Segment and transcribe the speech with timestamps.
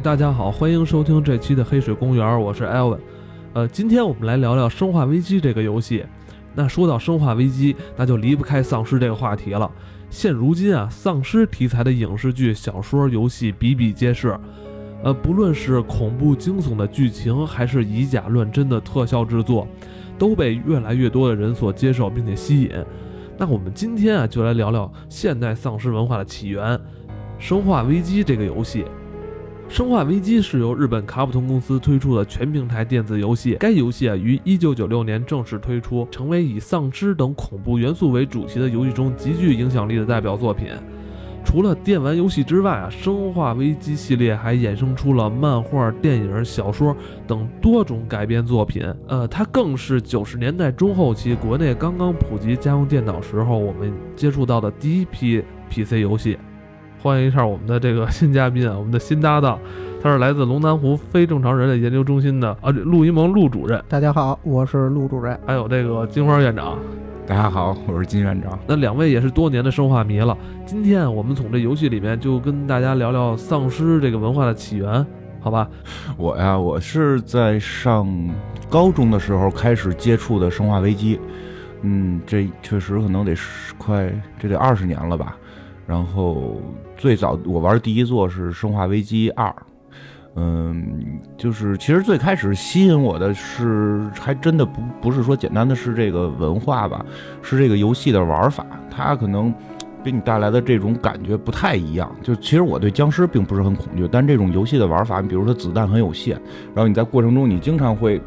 [0.00, 2.98] 大家好，欢迎收听这期的《黑水公园》，我是 Elvin。
[3.52, 6.02] 呃，今天我们来聊聊《生化危机》这个游戏。
[6.54, 9.70] 那说到《生化危机》，那就离不开丧尸这个话题了。
[10.08, 14.34] 现如今啊，丧尸题材的影视剧、小说、游戏比比皆是。
[15.02, 19.68] 呃，不论是恐怖惊悚的剧情，还是以假乱真的特效制作，
[20.18, 22.70] 都被越来越多的人所接受并且吸引。
[23.36, 26.64] 那我们今天啊，就来聊聊现代丧尸文化的起源，
[27.38, 28.82] 《生化危机》这个游戏。
[29.70, 33.56] 《生化危机》是由日本卡普通公司推出的全平台电子游戏。
[33.60, 40.70] 该游戏啊于1996年正式推出，成为以丧尸等恐怖元素为主题的游戏中极具影响力的代表作品。
[41.44, 48.82] 除了电玩游戏之外啊，《生化危机》系列还衍生出了漫画、电影、小说等多种改编作品。
[49.06, 55.40] 呃，它更是90年代中后期国内刚刚普及家用电脑时候我们接触到的第一批
[55.70, 56.36] PC 游戏。
[57.02, 59.58] 欢迎一下我们的这个新嘉宾啊，我们的新搭档，
[60.02, 63.82] 他是来自龙南湖非正常人类研究中心的啊，陆一萌陆主任。
[63.88, 65.38] 大家好，我是陆主任。
[65.46, 66.78] 还有这个金花院长。
[67.26, 68.58] 大家好，我是金院长。
[68.66, 70.36] 那两位也是多年的生化迷了。
[70.66, 75.06] 今天我们从这游戏里面就跟大家聊聊丧尸这个文化的起源，
[75.40, 75.66] 好吧？
[76.18, 78.06] 我呀，我是在上
[78.68, 81.16] 高中的时候开始接触的《生化危机》，
[81.80, 83.34] 嗯，这确实可能得
[83.78, 85.34] 快这得二十年了吧。
[85.90, 86.60] 然后
[86.96, 89.48] 最早我玩第一座是《生化危机二》，
[90.36, 97.04] 嗯，就是其实最开始吸引我的是，还真的不不是说简单的是这个文化吧，
[97.42, 99.52] 是这个游戏的玩法，它可能
[100.04, 102.08] 给你带来的这种感觉不太一样。
[102.22, 106.40] 就其实我对僵尸并不是很恐惧，但这种游戏的玩法，比如说子弹很有限，
[106.72, 108.22] 然后你在过程中你经常会。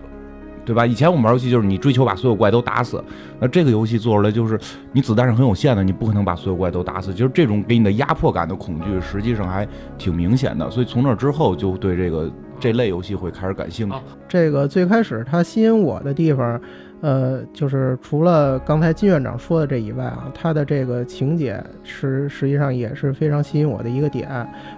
[0.66, 0.86] 对吧？
[0.86, 3.04] 以前我们玩游戏就是你追求把所有怪都打死，
[3.40, 4.60] 那这个游戏做出来就是
[4.92, 10.70] 你子弹是很有限的，你不可能把所有怪都打死，就是这种给你的压迫感的恐惧，实际上还挺明显的。
[10.72, 13.96] 所以从那之后就对这个这类游戏会开始感兴趣。
[14.28, 16.60] 这个最开始它吸引我的地方。
[17.04, 24.30] 呃，就是除了刚才金院长说的这以外啊，他的这个情节实实际上也是非常吸引我的一个点，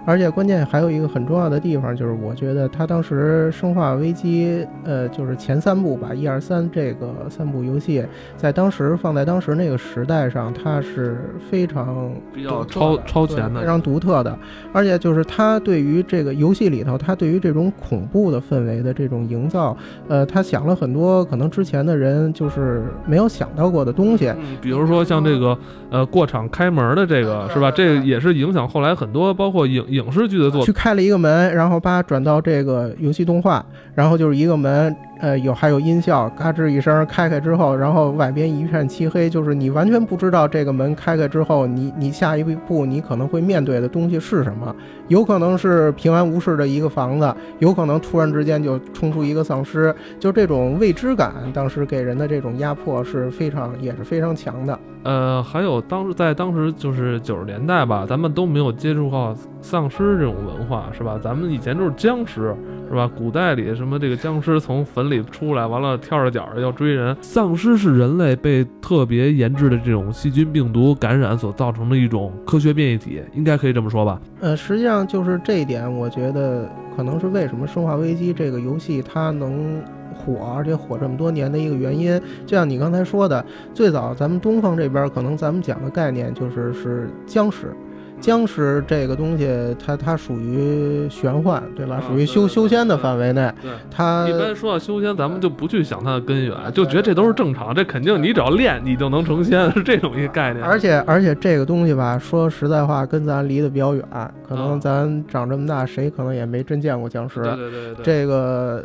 [0.04, 8.04] 而且关键还有一个很重要的地方，就是我觉得他当时《生化危机》呃，就是前三部吧，一二三这个三部游戏，
[8.36, 14.36] 在当时放在当时那个时代上，它是非常比较超超前的，非常独特的，
[14.72, 19.76] 而且就是他对于这个游戏里头，他对于这种恐怖的氛围的这种营造，
[20.08, 22.15] 呃，他想了很多可能之前的人。
[22.32, 25.56] 就是没有想到过的东西，比如说像这个
[25.90, 27.70] 呃过场开门的这个是吧？
[27.70, 30.66] 这也是影响后来很多包括影影视剧的作品。
[30.66, 34.94] 去开了一个门，然后把转到这个游戏动画，然后就是一个门。
[35.18, 44.74] 呃，有还有音效，嘎吱一声开开之后，然后外边一片漆黑，就是你完全不知道这个门开开之后，你你下一步你可能会面对的东西是什么？
[45.08, 54.78] 有可能是平安无事的一个房子，有可能突然之间就冲出一个丧尸，就这种未知感，当时给人的这种压迫是非常也是非常强的。
[55.06, 61.16] 呃，还有当时在当时就是九十年代吧，咱们都没有接触过丧尸这种文化，是吧？
[61.22, 62.52] 咱们以前都是僵尸，
[62.88, 63.08] 是吧？
[63.16, 67.16] 古代里什么这个僵尸从坟里出来，完了跳着脚要追人。
[67.20, 74.20] 丧尸是人类被特别研制的这种细菌病毒感染所造成的一种科学变异体，应该可以这么说吧？
[74.40, 79.80] 呃，实际上就是这一点，我觉得可能是为什么《生化危机》这个游戏它能。
[80.16, 83.44] 火，而且火这么多年的一个原因，就像你刚才说的，
[83.74, 87.74] 最早咱们东方这边可能咱们讲的概念就是是僵尸。
[88.20, 89.48] 僵尸这个东西，
[89.84, 92.02] 它它属于玄幻，对吧？
[92.08, 93.52] 属于修修仙的范围内。
[93.62, 100.64] 对，它一般说到修仙，咱们就不去想它的根源，就觉得这都是正常，这肯定你只要练，你就能成仙，是这种一个概念。
[100.64, 104.02] 而且而且这个东西吧，说实在话，跟咱离得比较远，
[104.48, 107.42] 可能咱长这么大，谁可能也没真见过僵尸。
[107.42, 108.04] 对对对对。
[108.04, 108.82] 这个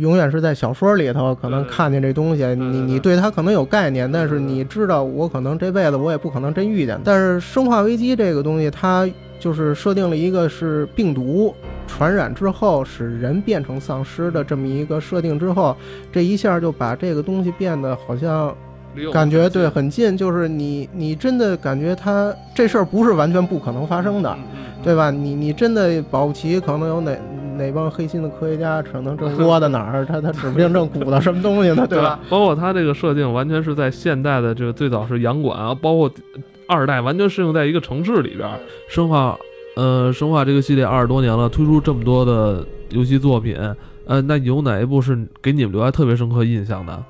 [0.00, 7.00] 永远是在小说里头，可能看见这东西，你你对它可能有概念，但是你知道，我可能这辈子我也不可能真遇见。
[7.04, 8.71] 但是生化危机这个东西。
[8.72, 9.08] 它
[9.38, 11.54] 就是设定了一个是病毒
[11.86, 15.76] 传染之后使人变成丧尸的这么一个设定之后，
[16.10, 18.54] 这一下就把这个东西变得好像
[19.12, 24.36] 感觉对很近，就是你你真的感觉它这事儿不是完全不可能发生的，
[24.82, 25.10] 对吧？
[25.10, 27.16] 你你真的保不齐可能有哪
[27.56, 32.20] 哪帮黑心的科学家可能正窝在哪儿，他他指不定正鼓捣什么东西呢，对吧？
[32.30, 36.08] 包括它这个设定完全是在现代的这个最早是洋馆啊，包括。
[36.72, 38.48] 二代完全适应在一个城市里边，
[38.88, 39.38] 生化，
[39.76, 43.56] 呃，生化这个系列二十多年了，推出这么多的游戏作品，
[44.06, 47.04] 呃，那有哪一部是给你们留下特别深刻印象的？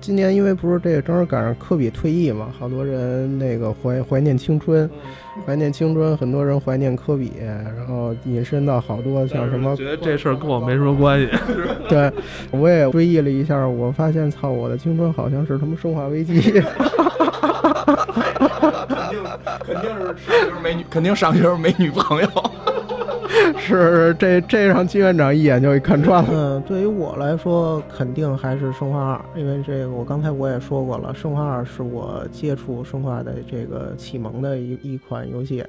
[0.00, 4.88] 今年因为不是这个正好赶上科比退役嘛，好多人那个怀怀念青春，
[5.44, 11.28] 怀念青春，很多人怀念科比，然后引申到好多像什么，觉得这事儿跟我没什么关系。
[11.90, 12.12] 对，
[12.52, 16.62] 我也追忆了一下，我发现操，我的青春好像是他妈生化危机。
[19.64, 22.28] 肯定是上学没女， 肯定上学没女朋友。
[23.58, 26.30] 是这这让金院长一眼就给看穿了。
[26.32, 35.64] 嗯，对于我来说，肯定还是生化二，因为这个我刚才我也说过了，生化二是我接触生化的这个启蒙的一一款游戏。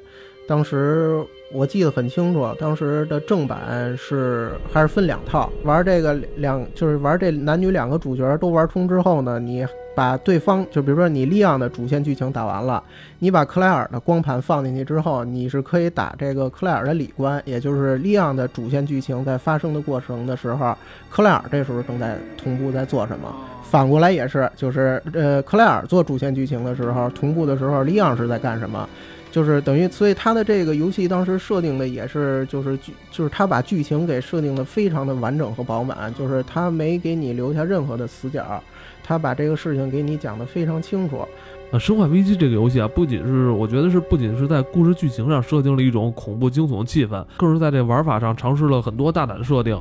[0.48, 9.66] 当时我记得很清楚，当时的正版是还是分两套，玩这个两就是玩这男女两个主角都玩通之后呢，你。
[10.00, 12.82] 把对方就比如说你利昂的主线剧情打完了，
[13.20, 20.74] 你把克莱尔的光盘放进去之后，你是可以打这个克莱尔的里关，也就是利昂的主线剧情在发生的过程的时候，
[21.10, 23.28] 克莱尔这时候正在同步在做什么。
[23.62, 28.88] 反过来也是，就是呃克莱尔做主线剧情的时候，同步的时候利昂是在干什么？
[29.30, 38.64] 就是等于，所以他的这个游戏当时设定的也是，就是剧，就是他把剧情给设定的非常的完整和饱满，就是他没给你留下任何的死角。
[39.10, 41.28] 他把这个事情给你讲得非常清楚。
[41.72, 49.76] 呃，《生化危机》这个游戏啊，不仅是我觉得是不仅是在故事剧情上设定了一种恐怖惊悚的气氛，更是在这玩法上尝试了很多大胆的设定。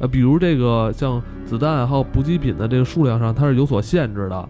[0.00, 4.48] 呃，比如这个像子弹还有补给品的这个数量上，它是有所限制的。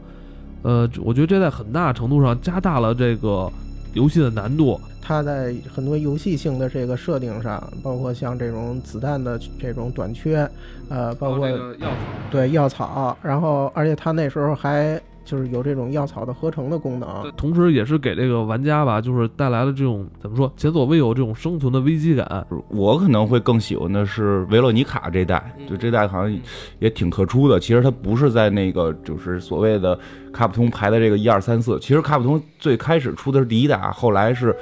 [0.63, 3.53] 呃，我觉得这在很大程度上加大了这个
[3.93, 4.81] 游戏的难度。
[5.07, 10.49] 它在很多游戏性的这个设定上，包括像这种子弹的这种短缺，
[10.89, 11.89] 呃，包括药草，
[12.31, 22.47] 对药草，然后而且它那时候还就是有这种药草的合成的功能，同时也是给这个玩家吧，就是带来了这种怎么说前所未有这种生存的危机感。
[22.69, 26.39] 我可能会更喜欢的是维洛尼卡这代，就这代好像
[26.79, 27.61] 也挺特殊的。
[27.61, 29.99] 其实它不是在那个就是所谓的
[30.33, 34.57] 卡普通排的这个一二三四，其实卡普通最开始出的是第一代啊，后来是。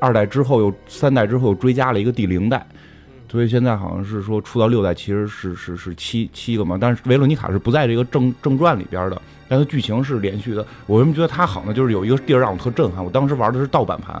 [0.00, 2.66] 二代之后又三代之后又追加了一个第零代，
[3.30, 10.66] 所以现在好像是说出到六代其实是是是七七个嘛，但是维罗妮卡是不在这个正正传里边的，但它剧情是连续的。
[10.86, 11.72] 我为什么觉得它好呢？
[11.72, 14.14] 就是有一个地儿让我特震撼，我当时玩的是盗版盘，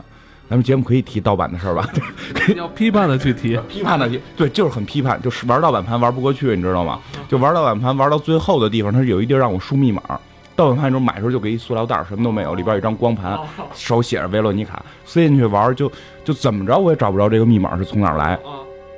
[0.48, 1.88] 咱们节目可以提盗版的事儿吧？
[2.56, 7.00] 要批判的去提，批判的提，对，就是很批判，就是玩盗版盘玩不过去，你知道吗？
[7.28, 10.02] 就玩盗版盘玩到最后的地方，它是有一地儿让我输密码。
[10.60, 13.38] 盗版盘时候买时候就给一塑料袋，什么都没有，里边一张光盘，
[13.72, 15.90] 手写着维罗妮卡，塞进去玩就
[16.22, 18.38] 就怎么着我也找不着这个密码是从哪儿来，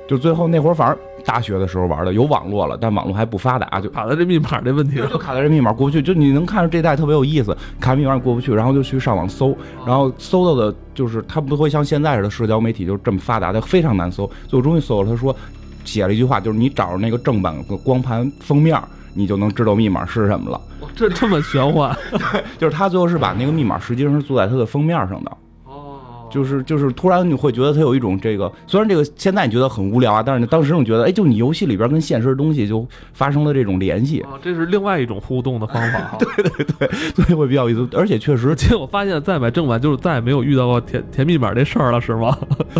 [0.05, 9.57] 就最后那会儿反正大学的时候玩的有网络了，但网络还不发达，就卡在这密码这问题，就卡在这密码过不去，就你能看着这代特别有意思，卡密码过不去，然后就去上网搜，
[9.87, 15.33] 然后搜到的就是它不会像现在似的社交媒体就这么发达，它非常难搜，最后终于搜了，他说
[15.85, 17.55] 写了一句话，就是你找着那个正版
[17.85, 18.77] 光盘封面。
[19.15, 20.59] 你就能知道密码是什么了。
[20.95, 21.95] 这这么玄幻？
[22.57, 25.31] 就是他最后是把那个密码实际上是做在它的封面上的。
[25.65, 34.21] 哦，就是就是突然你会觉得它有一种这个，虽然这个现在你觉得很无聊啊，但是你当时你觉得，哎，就你游戏里边跟现实的东西就发生了这种联系。
[34.21, 36.17] 哦，这是另外一种互动的方法。
[36.19, 37.87] 对对对，所以会比较有意思。
[37.97, 42.37] 而且确实，结果发现再买正版就是再也没有遇到过填填密码这事儿了，是吗？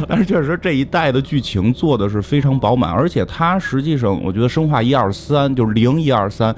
[0.07, 6.55] 但是确实这一代的剧情做的是非常饱满，而且它实际上我觉得生化一二三就是零一二三。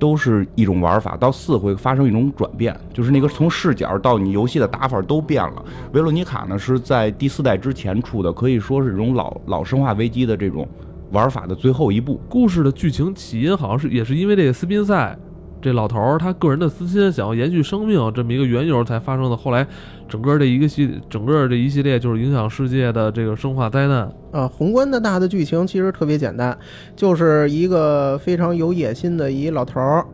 [0.00, 5.64] 都是一种玩法，到四会发生一种转变，就是那个从视角到你游戏的打法都变了。
[5.92, 10.66] 维罗妮卡呢是在第四代之前出的，可以说是这种老老生化危机的这种
[11.12, 12.20] 玩法的最后一步。
[12.28, 15.16] 故事的剧情起因好像是也是因为这个斯宾塞。
[15.62, 19.36] 这老头儿他个人的私心，想要延续生命这么一个缘由才发生的。
[19.36, 19.66] 后来，
[20.08, 24.10] 整个这一个系，整个这一系列就是影响世界的这个生化灾难。
[24.32, 26.56] 啊，宏观的大的剧情其实特别简单，
[26.96, 30.04] 就是一个非常有野心的一老头儿，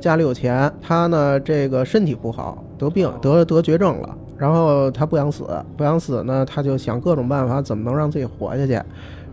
[0.00, 5.44] 家里有钱，他呢这个身体不好，得病得得绝症了，然后他不想死，
[5.76, 8.80] 不想死呢，他就想各种办法怎么能让自己活下去。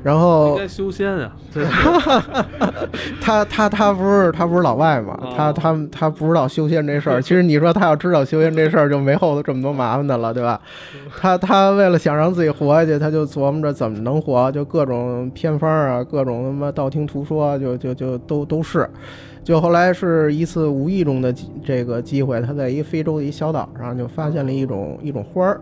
[0.03, 1.31] 然后应该修仙呀，
[3.19, 7.21] 他他他不是他不是老外嘛，他他他不知道修仙这事儿。
[7.21, 10.59] 其实你说他要知道修仙这事儿，就没后头这么多麻烦的了，对吧？
[11.19, 18.89] 他他为了想让自己活下去，他就琢磨着怎么能活，就各种偏方啊，各种他妈道听途说，就就就都都是。
[19.47, 25.61] 就后来是一次无意中的这个机会，他在一非洲的一小岛上就发现了一种一种花儿。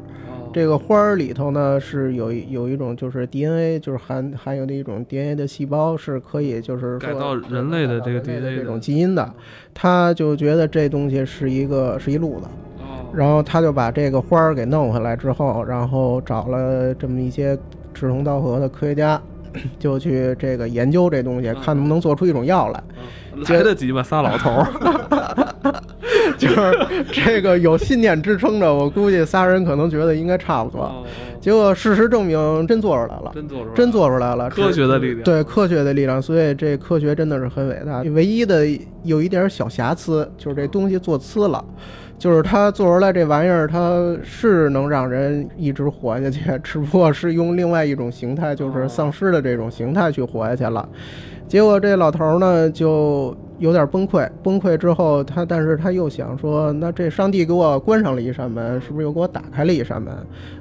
[0.52, 9.32] 这个花儿里头呢是有有一种就是 DNA，就是含含有的一种 DNA 的细胞，是可以就是改造人类的这个 DNA 这种基因的。
[9.72, 12.48] 他就觉得这东西是一个是一路子，
[13.14, 17.56] 然后他就把这个花儿给弄回来之后，然后找了这么一些
[17.94, 19.22] 志同道合的科学家，
[19.80, 22.84] 就去这个研究这东西，看能不能做出一种药来。
[23.50, 24.02] 来得及吗？
[24.02, 24.68] 仨老头儿，
[26.40, 31.06] 就是这个有信念支撑着，我估计仨人可能觉得应该差不多。
[31.42, 36.22] 结果事实证明，真做出来了，真做出来，真做出来了，科学的力量，对科学的力量。
[36.22, 38.02] 所以这科学真的是很伟大。
[38.14, 38.66] 唯一的
[39.04, 41.64] 有一点小瑕疵，就是这东西做呲了。
[42.18, 50.88] 就是他做出来这玩意儿，他是能让人一直活下去，只不过是用另外一种形态，就是丧尸的这种形态去活下去了。
[51.48, 60.12] 结果这老头呢就有点崩溃，崩溃之后他，但是他又想说，那这上帝给我关上了一扇门，是不是又给我打开了一扇门？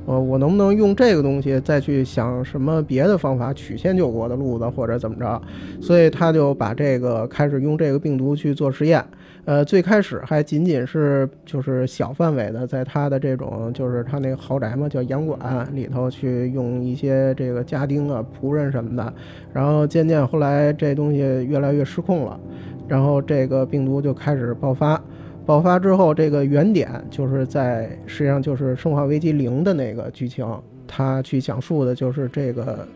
[0.05, 5.41] 呃，我能不能用这个东西再去想什么别的方法曲线救国的路子，或者怎么着？
[5.81, 9.03] 所以他就把这个开始用这个病毒去做实验。
[9.47, 19.13] 呃，最开始还仅仅是就是小范围的，在他的这种就是他那个豪宅嘛，叫洋馆里头去用一些这个家丁啊、仆人什么的，
[19.53, 22.41] 然后渐渐后来这东西越来越失控了，
[22.89, 24.99] 然后这个病毒就开始爆发，
[25.45, 30.47] 爆发之后这个原点就是在实际上就是《生化危机零》的那个剧情，
[30.87, 32.89] 他去讲述的就是这个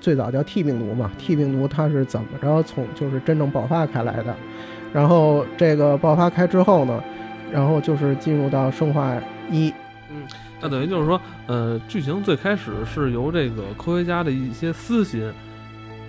[0.00, 4.34] 最早叫 T 病毒嘛，T 病毒它是怎么着从就是真正爆发开来的。
[4.92, 7.02] 然后这个爆发开之后呢，
[7.52, 9.14] 然后就是进入到生化
[9.50, 9.72] 一，
[10.10, 10.22] 嗯，
[10.60, 15.32] 那等于就是说，呃，剧情最开始是由这个科学家的一些私心，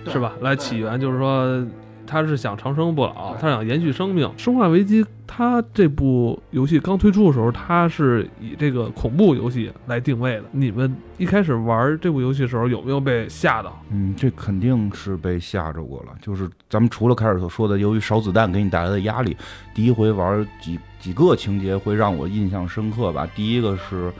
[0.06, 1.64] 是吧，来起源，就是说。
[2.06, 4.30] 他是想长生不老，他想延续生命。
[4.36, 10.44] 生化危机，它这部游戏刚推出的时候，它是以这个恐怖游戏来定位的。
[10.52, 13.78] 你们一开始玩这部游戏的时候，有没有被吓到？
[13.90, 16.12] 嗯，这肯定是被吓着过了。
[16.22, 19.36] 就是咱们除了开始所说的，由于少子弹给你带来的压力，
[19.74, 23.26] 第一回玩几几个情节会让我印象深刻吧。
[23.34, 24.10] 第一个是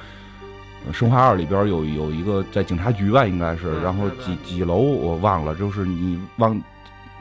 [0.93, 6.61] 《生化二》里边有有一个在警察局吧，应该是，然后几几楼我忘了，就是你往。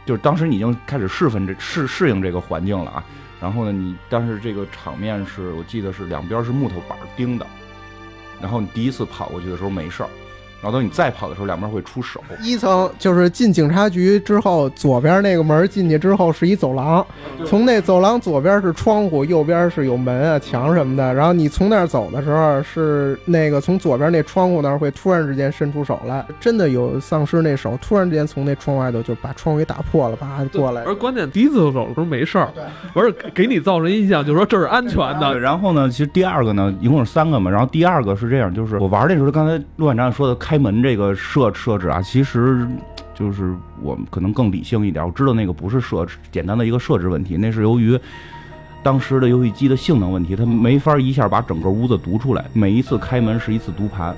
[0.05, 3.03] 就是当时你已经开始适分这适适应这个环境了啊，
[3.41, 7.47] 然后呢，你但是这个场面是我记得是两边是木头板钉的，
[8.39, 10.09] 然后你第一次跑过去的时候没事儿。
[10.65, 12.19] 然后等你再跑的时候，两边会出手。
[12.41, 17.05] 一层就是进警察局之后，左边那个门进去之后是一走廊，
[17.45, 21.13] 从那走廊左边是窗户，右边是有门啊、墙什么的。
[21.13, 30.81] 然后你从那儿走的时候，是那个从左边那窗户那儿会突然之间伸出手来，真的有丧尸那手突然之间从那窗外头就把窗户给打破了，叭过来。
[30.81, 32.50] 而关键第一次走的时候没事儿，
[32.91, 35.39] 不是给你造成印象，就是说这是安全的。
[35.39, 37.51] 然后呢，其实第二个呢，一共是三个嘛。
[37.51, 40.54] 然后第二个是这样，就是我玩那时候，刚才陆院长说的开。
[40.55, 42.65] 开门这个设设置啊，其实
[43.13, 45.05] 就是我们可能更理性一点。
[45.05, 48.00] 我知道那个不是设置简单的一个设置问题，那是由于
[48.81, 52.45] 当时的游戏机的性能问题，它没法一下把整个屋子读出来。
[52.53, 54.15] 每一次开门是一次读盘，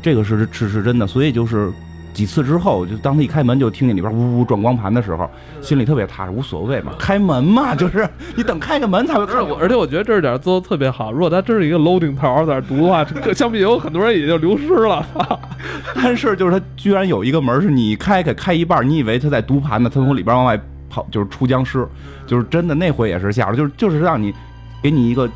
[0.00, 1.06] 这个是是是真的。
[1.06, 1.70] 所以就是。
[2.12, 9.22] 几次之后，就当他一开门就听见里边呜呜转光盘的时候，心里特别踏实，无所谓嘛，开门嘛，就是你等开个门才会。
[9.60, 11.12] 而且我觉得这点做的特别好。
[11.12, 15.06] 如果他真是一个 loading 头在那读的话，相比有很多人也就流失了。
[15.94, 21.86] 但是就是他居然有一个门是你开开开一半，你以为他在读盘呢，他从里边往外跑，就是出僵尸，
[22.26, 24.34] 就是真的那回也是吓着，就是就是让你
[24.82, 25.28] 给你一个。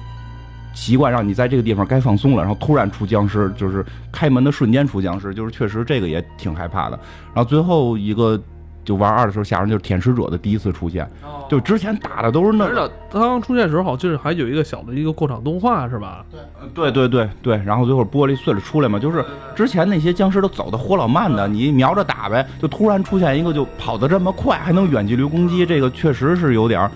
[0.75, 6.99] 习惯让你在这个地方该放松了，然后突然出僵尸，就是开门的瞬间出僵尸，就是确实这个也挺害怕的。
[7.33, 8.39] 然后最后一个
[8.85, 11.09] 就玩二的时候下人，就是舔食者的第一次出现，
[11.49, 12.69] 就之前打的都是那。
[13.11, 16.27] 他刚出现的时候，好像还有一个小的一个过场动画，是吧？
[16.75, 17.65] 对，对，对，对，对。
[17.65, 26.91] 然后最后玻璃碎了出来嘛，就是之前那些僵尸都走的活老慢的，你瞄着打呗，就突然出现一个就跑得这么快，还能远距离攻击，这个确实是有点。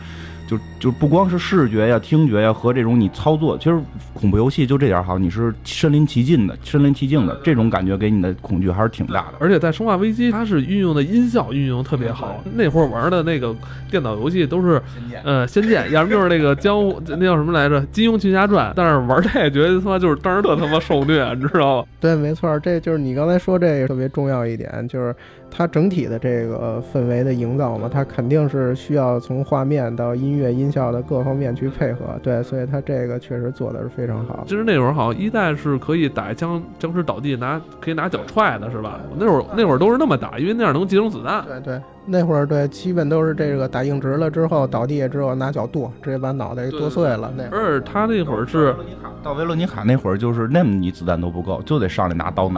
[0.49, 3.79] 就就不光是视觉呀、听觉呀和这种你操作，其实
[4.15, 9.35] 恐怖游戏就这点好，你是身临其境的、身临其境的这种感觉，给你的恐惧还是挺大的。
[9.41, 12.43] 而且在《生化危机》，它是运用的音效运用特别好。
[12.55, 13.55] 那会儿玩的那个
[13.91, 14.81] 电脑游戏都是，
[15.25, 18.71] 呃，仙剑，要么就是那个江湖， 那叫什么来着，《金庸群侠传》。
[18.77, 21.89] 但是玩这个觉得他妈就是当时特他妈受虐，你知道吗？
[22.01, 25.15] 对，没错，这就是你刚才说这个特别重要一点，就是。
[25.51, 32.01] 它整体的这个氛围的营造嘛，它肯定是需要从画面到音乐、音效的各方面去配合。
[32.23, 34.45] 对，所以它这个确实做的是非常好。
[34.47, 39.01] 其实那会儿好像一代是可以打僵僵尸倒地拿可以拿脚踹的，是吧？
[39.19, 41.45] 那会儿那会儿都是那么打，因为那样能集中子弹。
[41.47, 41.81] 对对。
[42.11, 47.31] 那会儿对，基本都是这个打硬直了之后倒地下之后拿脚跺，直接把脑袋给剁碎了。
[47.37, 48.75] 那而他那会儿是
[49.23, 52.57] 到维罗妮卡那会儿，就是那么你子弹都不够，就得上来拿刀攮。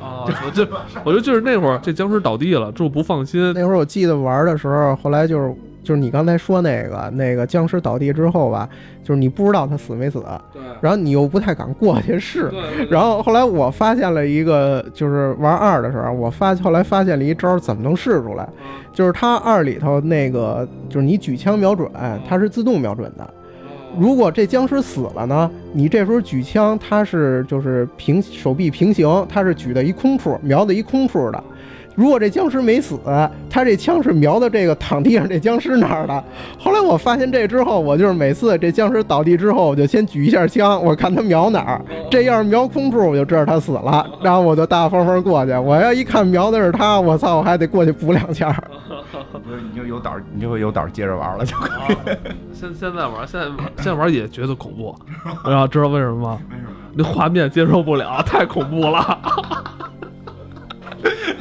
[0.00, 0.64] 啊，就
[1.02, 3.52] 我觉得就是那会儿这僵尸倒地了，就不放心。
[3.54, 5.52] 那会儿我记得玩的时候，后来就是
[5.82, 8.68] 就是你刚才说那个那个僵尸倒地之后吧，
[9.02, 12.48] 就是你不知道他死没死，对，然后你又不太敢过去试。
[12.50, 18.48] 对，然后后来我发现了一个，就是玩二的时候，我发后来发现了一招，怎么能试出来？
[18.92, 21.90] 就是它二里头那个，就是你举枪瞄准，
[22.28, 23.28] 它是自动瞄准的。
[23.98, 31.44] 如果这僵尸死了呢，你这时候举枪，它是就是平手臂平行，它是举的一空处，瞄的一空处的。
[31.94, 32.98] 如果这僵尸没死，
[33.50, 36.24] 他这枪是瞄的这个躺地上这僵尸那儿的。
[36.58, 41.80] 后来我发现这之后，我就是每次这僵尸倒地之后，我就先举一下枪，我看他瞄哪儿。
[42.10, 45.52] 这要是瞄空处，我就知道他死了，然后我就大大方方过去。
[45.52, 48.52] 我要一看瞄的是他，我操，我还得过去补两下。
[49.44, 51.96] 你就有胆儿，你就会有胆儿接着玩了，就可以。
[52.52, 53.46] 现现在玩，现在
[53.76, 54.94] 现在玩也觉得恐怖，
[55.44, 56.38] 然后知道为什么吗？
[56.50, 56.70] 为什么？
[56.94, 59.18] 那画面接受不了，太恐怖了。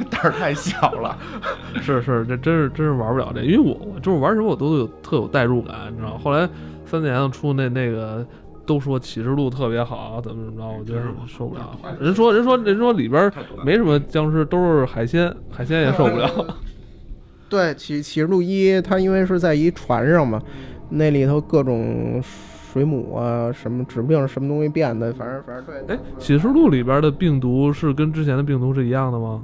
[0.10, 1.18] 胆儿太小了，
[1.82, 6.48] 是是，这真是真是玩不了这，因为我我就是玩什么我都有特有代入感，你知道后来
[6.86, 8.26] 三年出那那个
[8.66, 11.78] 都说启示录特别好，怎么怎么着，我觉得受不了。
[12.00, 13.32] 人说人说人说里边
[13.66, 16.30] 没什么僵尸，都是海鲜，海鲜也受不了。
[17.50, 20.42] 对，启启示录一，它因为是在一船上嘛，
[20.90, 25.96] 那里头各种水母啊，什么指不定是什么东西变的，反正反正对。
[25.96, 29.42] 哎，启示录里边的病毒是跟之前的病毒是一样的吗？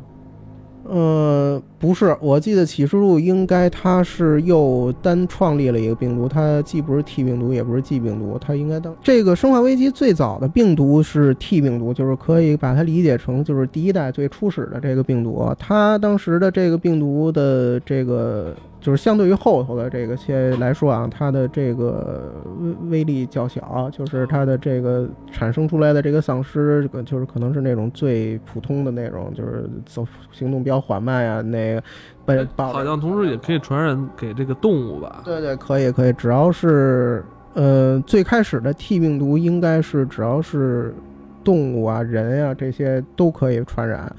[0.90, 18.56] 呃，不是，我记得启示录应该它是又单创立了一个病毒，它既不是 T 病毒，也不是 G 病毒，它应该当这个生化危机最早的病毒是 T 病毒，就是可以把它理解成就是第一代最初始的这个病毒，它当时的这个病毒的这个。
[18.88, 31.84] 就是相对于后头的这个些来说啊，它的这个威威力较小，就是它的这个产生出来的这个丧尸，这个就是可能是那种最普通的那种，就是走行动比较缓慢呀，那个
[32.26, 35.22] 被好像同时也可以传染给这个动物吧？
[35.26, 37.26] 对对，可以可以，只要是
[37.56, 40.96] 呃最开始的 T 病毒应该是只要是
[41.44, 44.10] 动物啊、人呀这些都可以传染。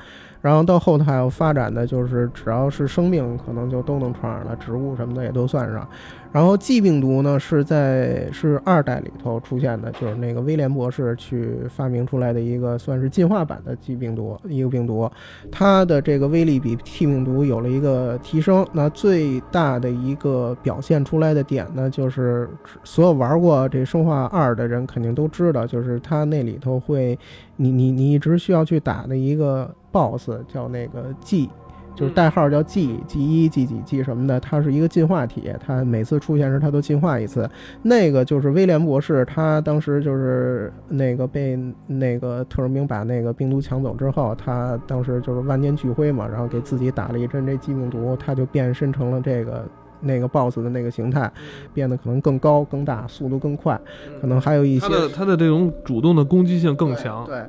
[0.41, 5.87] 然后到后头还有发展的，就是只要是生命，可能就都能传染了，植物什么的也都算上。
[6.31, 15.11] 然后 G 病毒呢，是在是二代里头出现的，就是那个威廉博士去发明出来的一个算是进化版的 G 病毒，一个病毒，
[15.51, 18.67] 它的这个威力比 T 病毒有了一个提升。
[18.73, 22.49] 那最大的一个表现出来的点呢，就是
[22.85, 27.19] 所有玩过这生化二的人肯定都知道，就是它那里头会，
[27.57, 31.49] 你你你一直需要去打的一个 BOSS 叫那个 G。
[31.95, 37.51] 就是代号叫 G G 一 G 几 G 什么的，它是一个进化体，它每次出现时它都进化一次。
[37.83, 49.67] 那个就是威廉博士，他当时就是那个被那个特种兵把那个病毒抢走之后，他当时就是万念俱灰嘛，然后给自己打了一针这 G 病毒，他就变身成了这个
[50.01, 51.29] 那个 BOSS 的那个形态，
[51.75, 53.77] 变得可能更高更大，速度更快，
[54.21, 57.43] 可能还有一些它的它的这种主动的攻击性更强，对。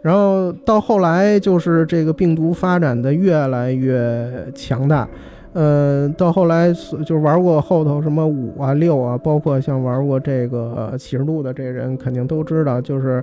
[0.00, 5.08] 然后到后来就是这个病毒发展的越来越强大，
[5.52, 6.72] 呃，到后来
[7.04, 13.22] 就玩过后头什么五啊六啊，包括像玩过这个启示录的这人肯定都知道，就是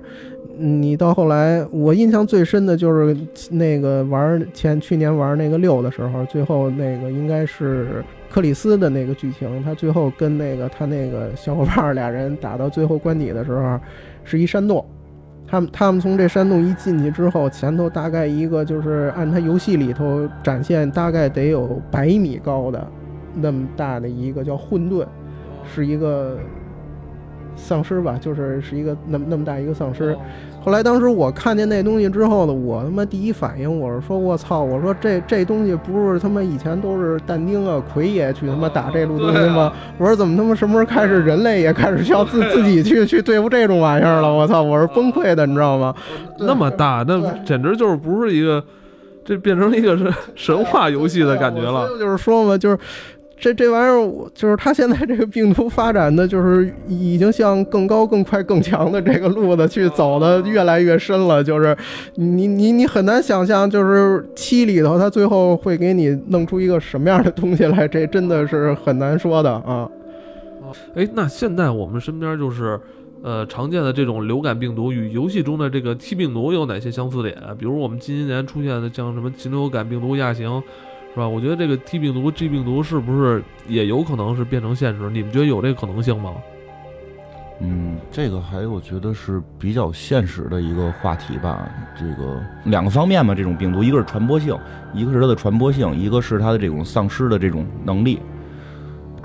[0.58, 3.16] 你到后来我印象最深的就是
[3.50, 13.80] 那个玩前去年玩那个六的时候，最后那个应该是克里斯的那个剧情，他最后跟那个他那个小伙伴俩人打到最后关底的时候，
[14.24, 14.84] 是一山洞。
[15.46, 22.86] 他们他们从这山洞一进去之后，前头大概一个就是按他游戏里头展现，大概得有百米高的
[23.34, 25.06] 那么大的一个叫混沌，
[25.64, 26.36] 是一个
[27.56, 30.16] 丧尸吧，就是是一个那么那么大一个丧尸。
[30.62, 34.62] 后来，当时我看见那东西之后呢，我他妈第一反应我是说，我操！
[34.62, 39.72] 我说这这东西不是他妈以前都是但丁啊、奎爷去他妈打这路东西吗？
[39.96, 44.32] 我说怎么他妈什么时候开始人类也开始需要自自己去 去对付这种玩意儿了？
[44.32, 44.60] 我操！
[44.60, 45.94] 我是崩溃的，你知道吗？
[46.40, 48.60] 那么大，那简直就是不是一个，
[49.24, 51.86] 这变成了一个是 神话游戏的感觉了。
[51.96, 52.78] 就是说嘛，就是。
[53.38, 61.44] 这这玩意儿，就是它现在这个病毒发展的，就是已经向更高、更快、更强的这个路子去走的越来越深了。
[61.44, 61.76] 就是
[62.14, 69.86] 你你你很难想象，就是七里头它最后会给你弄出一个什么样的东西来，这真的是很难说的啊。
[70.94, 72.80] 哎，那现在我们身边就是，
[73.22, 77.36] 呃，常见的这种流感病毒与游戏中的这个 T 病毒有哪些相似点？
[77.58, 80.62] 比如我们近些年出现的像什么禽流感病毒亚型。
[81.16, 81.26] 是吧？
[81.26, 85.08] 我觉得这个 T 病毒、G 病毒是不是也有可能是变成现实？
[85.08, 86.34] 你们觉得有这个可能性吗？
[87.60, 91.66] 嗯，这个还我觉得是比较现实的一个话题吧。
[91.98, 94.54] 这个两个方面嘛，这种病毒，一个是传播性，
[94.92, 98.20] 一个是它的传播性，一个是它的这种丧失的这种能力。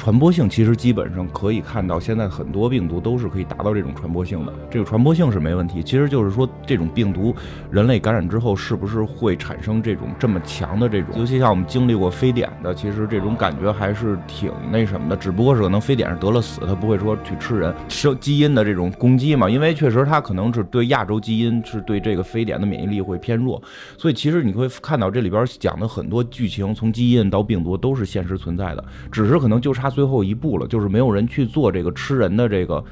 [0.01, 5.83] 传播性其实基本上可以看到，现在很多病毒都是可以达到这种传播性的，这个传播性是没问题。
[5.83, 7.35] 其实就是说，这种病毒
[7.69, 11.09] 人类感染之后，是不是会产生这种这么强的这种？
[11.19, 15.15] 尤其像我们经历过非典的，其实这种感觉还是挺那什么的。
[15.15, 19.47] 只不过是可能非典是得了死，他不会说去吃人，生基因的这种攻击嘛。
[19.47, 23.61] 因为确实他可能是对亚洲基因是对这个非典的免疫力会偏弱，
[23.99, 29.90] 所以其实你会看到这里边讲的很多剧情，从基因到病毒都是现实存在的，只是可能就差。
[29.91, 32.83] 最后一步了，就是没有人去做这个吃人的这个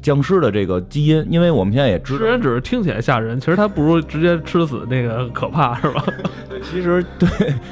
[0.00, 6.04] 僵尸的这个基因，因为我们现在也知道，吃人只是听起来吓人，其实它不如直接吃死那个可怕， 是吧？
[6.48, 7.28] 对，其实对，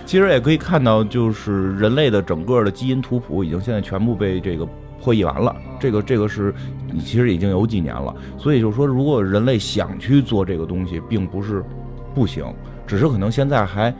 [0.06, 4.64] 其实也可以看到，就是人类的整个的基因图谱已经现在全部被这个
[5.02, 5.56] 破译完了。
[5.80, 6.54] 这个这个是，
[7.04, 8.14] 其实已经有几年了。
[8.38, 11.64] 所以就是说，如果人类想去做这个东西，并不是
[12.14, 12.44] 不行，
[12.86, 13.92] 只是可能现在还。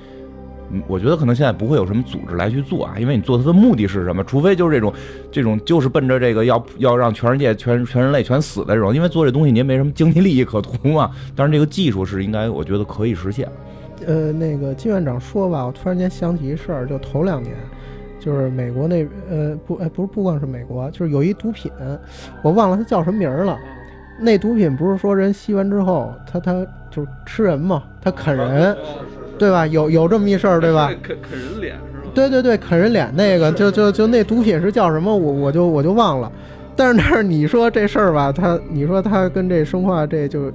[0.73, 4.23] 嗯，我觉得可能现在不会有什么组织来去做啊，因为你做它的目的是什么？
[4.25, 4.93] 除非就是这种，
[5.31, 11.11] 这种就是奔着这个要要让全世界全全人类全死的这种，因为做这东西您没什么经济利益可图嘛。
[11.35, 13.49] 但是这个技术是应该，我觉得可以实现。
[14.07, 17.55] 呃，那个金院长说吧，我突然间想起一事儿，就头两年，
[18.21, 21.71] 就是美国那呃不哎不是不光是美国，就是有一毒品，
[22.43, 23.59] 我忘了它叫什么名儿了。
[24.21, 26.53] 那毒品不是说人吸完之后，他他
[26.91, 28.77] 就是吃人嘛，他啃人。
[29.41, 29.67] 对吧？
[29.67, 30.93] 有有这么一事儿，对吧？
[31.03, 32.11] 啃啃人脸是吧？
[32.15, 35.17] 对对对，啃人脸那个，就就就那毒品是叫什么？
[35.17, 36.31] 我我就我就忘了。
[36.77, 40.51] 但是但是你说这事儿吧，他你说他跟这生化这就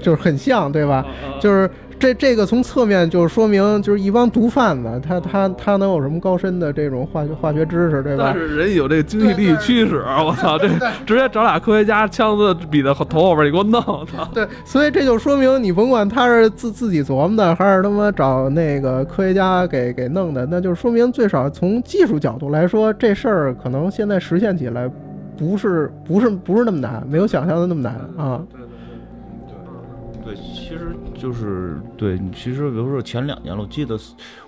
[0.00, 1.04] 就是很像，对吧？
[1.40, 1.68] 就是。
[2.04, 8.24] 这这个从侧面就是说明，就是一帮毒贩子，他他他能有什么高深的这种化学化学知识，对吧？
[8.26, 10.68] 但是人有这个经济利益驱使，我操，这
[11.06, 14.28] 直接找俩科学家，枪子比在头后边，你给我弄，操！
[14.34, 24.86] 对，所以这就说明，你甭管他是自自己琢磨的，还是他妈找那个科学家给给弄的，那就说明最少从技术角度来说，这事儿可能现在实现起来
[25.38, 28.42] 不是不是不是那么难，没有想象的那么难啊。
[28.52, 28.60] 对，
[30.24, 33.98] 对其实就是对，其实比如说前两年了，我记得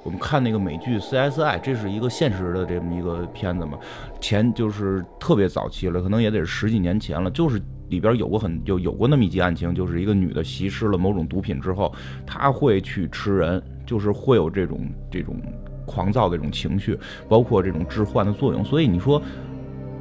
[0.03, 3.79] 我们看那个美剧《CSI》，这是一个现实的这么一个片子嘛。
[4.19, 7.31] 前就是特别早期了，可能也得十几年前了。
[7.31, 7.61] 就是
[7.91, 11.93] 里边有过很有有过那么一集案情，就是一个女的吸食了某种毒品之后，
[12.27, 15.37] 她会去吃人，就是会有这种这种
[15.85, 18.65] 狂躁的这种情绪，包括这种致幻的作用。
[18.65, 19.21] 所以你说。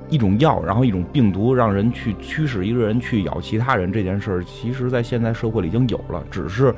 [0.09, 6.73] 一种药，然后一种病毒，让人去驱使一个人去咬其他人，这件事儿，其实在现在社会里已经有了，只是。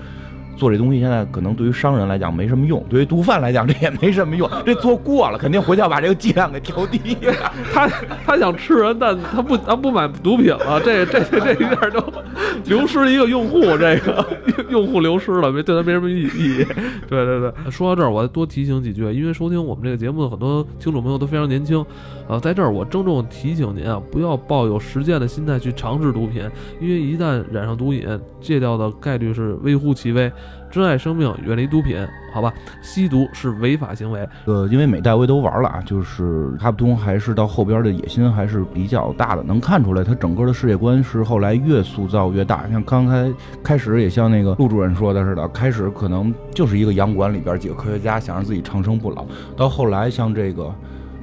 [0.57, 4.49] 做这东西现在可能对于商人来讲没什么用，对于毒贩来讲这也没什么用。
[4.65, 7.15] 这做过了，肯定回去要把这个剂量给调低。
[7.71, 7.87] 他
[8.25, 10.81] 他想吃人，但他不他不买毒品了。
[10.83, 12.01] 这这这一下就
[12.65, 14.25] 流失一个用户，这个
[14.69, 16.65] 用户流失了，没对他没什么意义。
[17.07, 21.83] 对对对，说到这儿，我再多提醒几句，因为收听我们这个节目的很多听众朋友都非常年轻。
[22.27, 26.43] 呃，在这儿我郑重提醒您啊，不要抱有实践的心态去尝试毒品，
[26.81, 28.05] 因为一旦染上毒瘾，
[28.41, 30.31] 戒掉的概率是微乎其微。
[30.69, 31.97] 珍爱生命，远离毒品，
[32.33, 32.53] 好吧？
[32.81, 34.27] 吸毒是违法行为。
[34.45, 42.67] 呃，因为每代位都玩了啊，就是哈布通还是到后边的野心还是比较大的，能看出来他整个的世界观是后来越塑造越大。
[42.69, 43.31] 像刚才
[43.63, 49.25] 开始也像那个陆主任说的似的，开始可能就是一个洋馆里边几个科学家想让自己长生不老，
[49.55, 50.73] 到后来像这个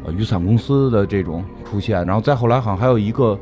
[0.04, 3.38] 呃雨伞公司的这种出现，然后再后来好像还有一个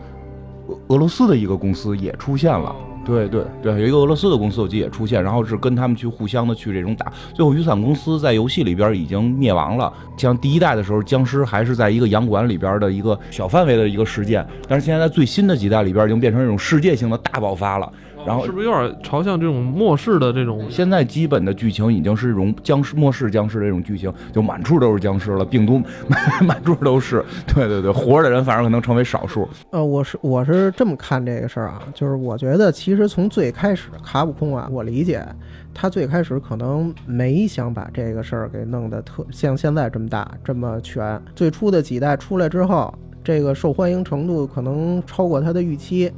[0.88, 2.74] 俄罗斯的一个公司也出现了。
[3.04, 9.92] 对对对，有一个俄罗斯的公司，我记得也出现，然后是跟他们去互相的去这种打，最后雨伞公司在游戏里边已经灭亡了。
[10.16, 17.92] 像第一代的时候，僵尸还是在一个洋馆里边的一个小范围的一个事件，但是现在在最新的几代里边已经变成一种世界性的大爆发了。
[18.26, 20.66] 然后是不是有点朝向这种末世的这种？
[20.70, 25.82] 现在基本的剧情已经是这种僵尸末世僵尸这种剧情，就满处都是僵尸了，病毒
[26.44, 27.24] 满处都是。
[27.54, 29.48] 对对对，活着的人反而可能成为少数。
[29.70, 35.26] 呃，我是我是这么看这个事儿啊，就是我觉得其实从最开始卡普空啊，我理解
[35.74, 41.20] 他最开始可能没想把这个事儿给弄得特像现在这么大这么全。
[41.34, 42.92] 最初的几代出来之后，
[43.24, 46.12] 这个受欢迎程度可能超过他的预期，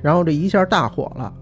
[0.00, 1.32] 然后这一下大火了。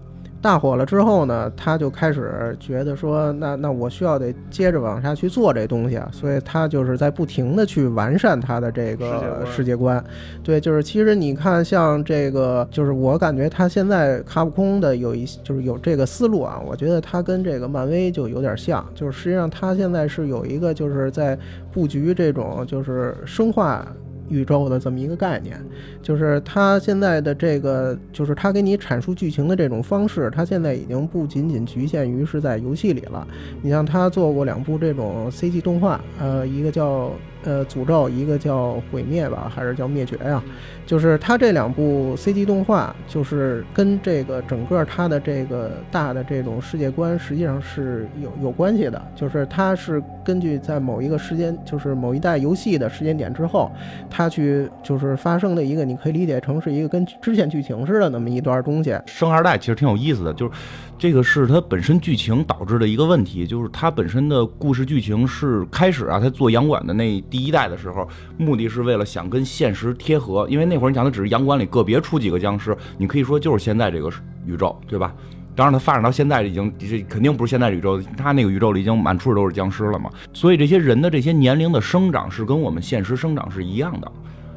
[0.41, 10.01] 大火了之后呢，他就开始觉得说，那那我需要得接着往下去做这东西啊，所以他就是在不停的去完善他的这个世界观。
[10.41, 21.37] 对，就是其实你看，像这个，就是我感觉他现在卡普空的有一就是有这个思路啊，我觉得他跟这个漫威就有点像，就是实际上他现在是有一个就是在
[21.71, 23.85] 布局这种就是生化。
[24.29, 25.59] 宇宙的这么一个概念，
[26.01, 33.27] 就是他现在的这个，就是他给你阐述剧情的这种方式，他现在已经不仅仅局限于是在游戏里了。
[33.61, 37.11] 你像他做过两部这种 CG 动画，呃，一个叫
[37.43, 40.41] 呃诅咒，一个叫毁灭吧，还是叫灭绝呀？
[40.85, 48.99] 就是它这两部 CG 动画，就是跟这个整个它的这个大的这种世界观，实际上是有有关系的。
[49.15, 53.71] 就是它是根据在某一个时间，就是某一代游戏的时间点之后，
[54.09, 58.97] 它去就是发生的一个，你可以理解成是一个跟支线剧情似的那么一段东西。
[59.05, 60.51] 生二代其实挺有意思的，就是
[60.97, 74.09] 这个是它本身剧情导致的一个问题，就是它本身的故事剧情是开始啊，它做洋馆的那第一代的时候，目的是为了想跟现实贴合，因为那会儿你想的只是洋馆里个别出几个僵尸，你可以说就是现在这个
[74.45, 75.13] 宇宙，对吧？
[75.55, 80.09] 当然，它发展到现在已经这肯定不是现在宇宙，它那个宇宙里已经满处都是僵尸了嘛。
[80.31, 84.09] 所以这些人的这些年龄的生长是跟我们现实生长是一样的，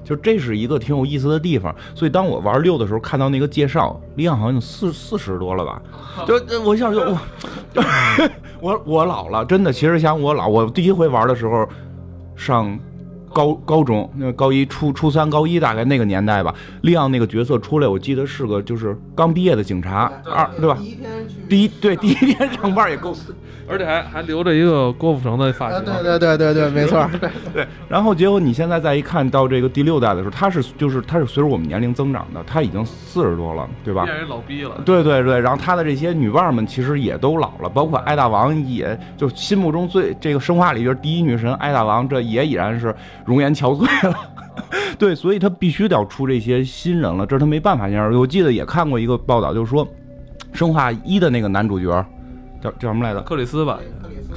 [0.04, 1.74] 就这是一个挺有意思的地方。
[1.92, 5.82] 所以当我玩六的时候，看到那个介绍，李昂好像四四十多了吧？
[6.24, 7.18] 就我一下就我
[8.60, 9.72] 我我老了，真的。
[9.72, 11.68] 其实想我老，我第一回玩的时候
[12.36, 12.91] 上。
[13.32, 20.78] 高高中那个高一初初三高一大概那个年代吧，利昂那个角色出来，我记得是个就是刚毕业的警察二对吧？
[21.48, 23.14] 第一对第一天上班也够
[23.68, 25.84] 而且还还留着一个郭富城的发型。
[25.84, 27.08] 对对对对对，没错。
[27.54, 34.04] 对，然后结果你现在再一看到这个第六代的时候，他是就是他是随着我们年龄增长的，他已经四十多了，对吧？
[34.04, 34.72] 变人老逼了。
[34.84, 44.16] 对对对，然后他的这些女伴们其实也都老了，包括艾大王，也就心目中最这个生化里边第一女神艾大王，这也已然是容颜憔悴了。
[44.98, 48.12] 对，所以他必须得要出这些新人了，这是他没办法那样。
[48.14, 49.86] 我记得也看过一个报道，就是说
[50.52, 51.86] 生化一的那个男主角
[52.60, 53.20] 叫叫什么来着？
[53.22, 53.78] 克里斯吧。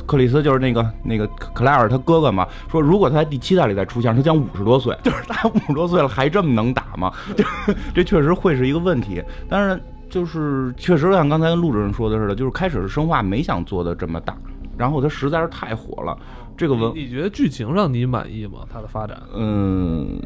[0.05, 7.11] 克里斯就是那个那个克莱尔他哥哥嘛，说如果他在第七代里再出现，他将五十多岁， 就是他五十多岁了还这么能打吗？
[7.93, 9.23] 这确实会是一个问题。
[9.49, 14.35] 但是，就是确实像刚才陆主任说的似的，就是开始是生化没想做的这么大，
[14.77, 16.17] 然后他实在是太火了。
[16.57, 18.59] 这个文你觉得剧情让你满意吗？
[18.71, 19.21] 它的发展？
[19.35, 20.19] 嗯。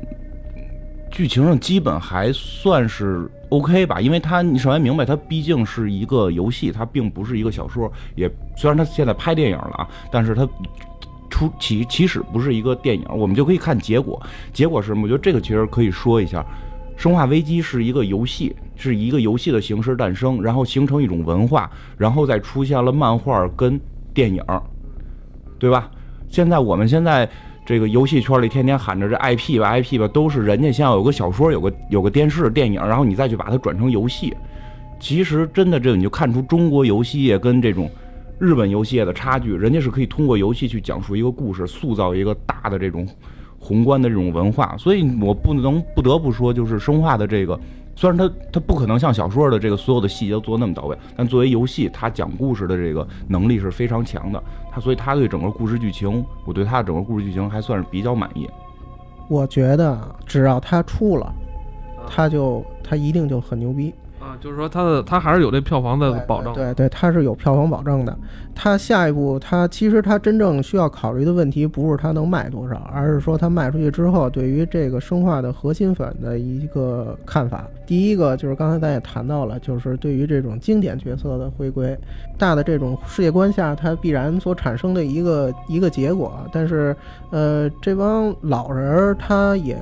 [1.11, 7.91] 剧情上基本还算是 OK 吧，因为它你首先明白，它毕竟是一个游戏，它并不是一个小说。
[8.15, 10.47] 也虽然它现在拍电影了啊，但是它
[11.27, 14.21] 出起起始不是一个电影，我们就可以看结果。
[14.53, 15.01] 结果是什么？
[15.03, 16.45] 我觉得这个其实可以说一下，
[17.01, 23.81] 《生化危机》是一个游戏，是一个游戏的形式诞生，然后形成一种文化，然后再出现了漫画跟
[24.13, 24.43] 电影，
[25.57, 25.89] 对吧？
[26.29, 27.29] 现在我们现在。
[27.65, 34.35] 这个游戏圈里天天喊着这 IP 吧 IP 吧，都是人家先要有个小说，有个有个电视电影，然后你再去把它转成游戏。
[34.99, 37.87] 其实真的这你就看出中国游戏业跟这种
[38.39, 43.07] 日本游戏业的差距，人家是可以通过游戏去讲述一个故事，塑造一个大的这种
[43.59, 44.75] 宏观的这种文化。
[44.79, 47.59] 所以我不能不得不说，就是生化的这个。
[47.95, 54.41] 虽然它它不可能像小说的这个所有的细节都做那么到位，但作为游戏，它讲故事的这个能力是非常强的。
[54.79, 58.49] 它所以他对整个故事剧情，我对他的整个故事剧情还算是比较满意。
[59.27, 61.29] 我觉得只要他出了，
[62.07, 63.93] 他就他一定就很牛逼。
[64.39, 68.17] 啊，就是说它的它还是有这票房的保证，对对，它是有票房保证的。
[68.55, 77.65] 它下一步，它其实它真正需要考虑的问题，不是它能卖多少，而是说它卖出去之后，对于这个生化的核心粉的一个看法。
[77.85, 81.97] 第一个就是刚才咱也谈到了，就是对于这种经典角色的回归，
[82.37, 86.33] 大的这种世界观下，它必然所产生的一个一个结果。
[86.51, 86.95] 但是，
[87.31, 89.77] 呃，这帮老人儿他也。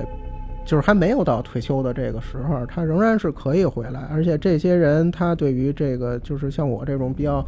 [0.68, 7.42] 就是还没有到退休的这个时候，他仍然是可以回来，而且这些人他对于这个就是像我这种比较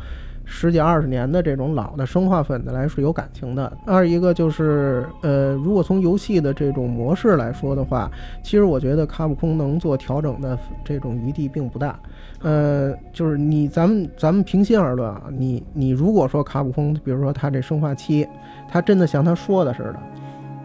[0.47, 3.71] 十几二十年的这种老的生化粉的来是有感情的。
[3.85, 8.11] 二一个就是呃，如果从游戏的这种模式来说的话，
[8.43, 12.01] 其实我觉得卡普空能做调整的这种余地并不大。
[12.41, 18.27] 呃，就是你咱们咱们平心而论啊，你你如果说卡普空，比如说他这生化七，
[18.67, 19.97] 他真的像他说的似的，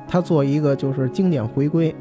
[0.07, 1.93] 他做一个就是经典回归。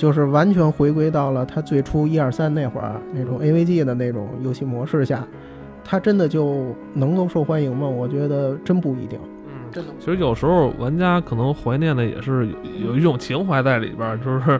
[0.00, 5.22] 就是完全回归到了它最初一二三那会儿那种 AVG 的那种游戏模式下，
[5.84, 7.86] 它真的就能够受欢迎吗？
[7.86, 9.18] 我觉得真不一定。
[9.46, 9.92] 嗯，真的。
[9.98, 14.58] 其实有时候玩家可能怀念的也是有有一种情怀在里边，就是，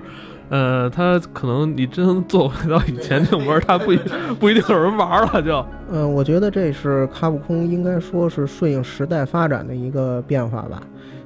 [0.50, 3.92] 呃，他可能你真做回到以前那种玩，他不
[4.38, 5.64] 不一定有人玩了就。
[5.90, 10.82] 嗯，我觉得这是卡普空应该说是顺应时代发展的一个变化吧，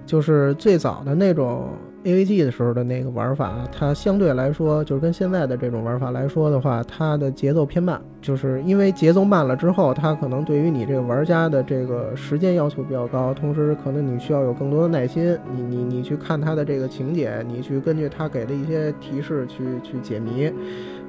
[0.07, 1.71] 就是最早的那种。
[2.05, 20.53] AVG 的时候的那个玩法，它相对来说就是跟现在的这种玩法来说的话，它的节奏偏慢，就是因为节奏慢了之后，它可能对于你这个玩家的这个时间要求比较高，同时可能你需要有更多的耐心，你你你去看它的这个情节，你去根据它给的一些提示去去解谜，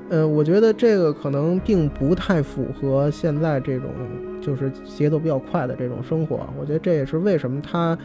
[0.09, 3.89] 呃，我觉得这个可能并不太符合现在这种
[4.41, 7.97] 就是节奏比较快的这种生活，我觉得这也是为什么它。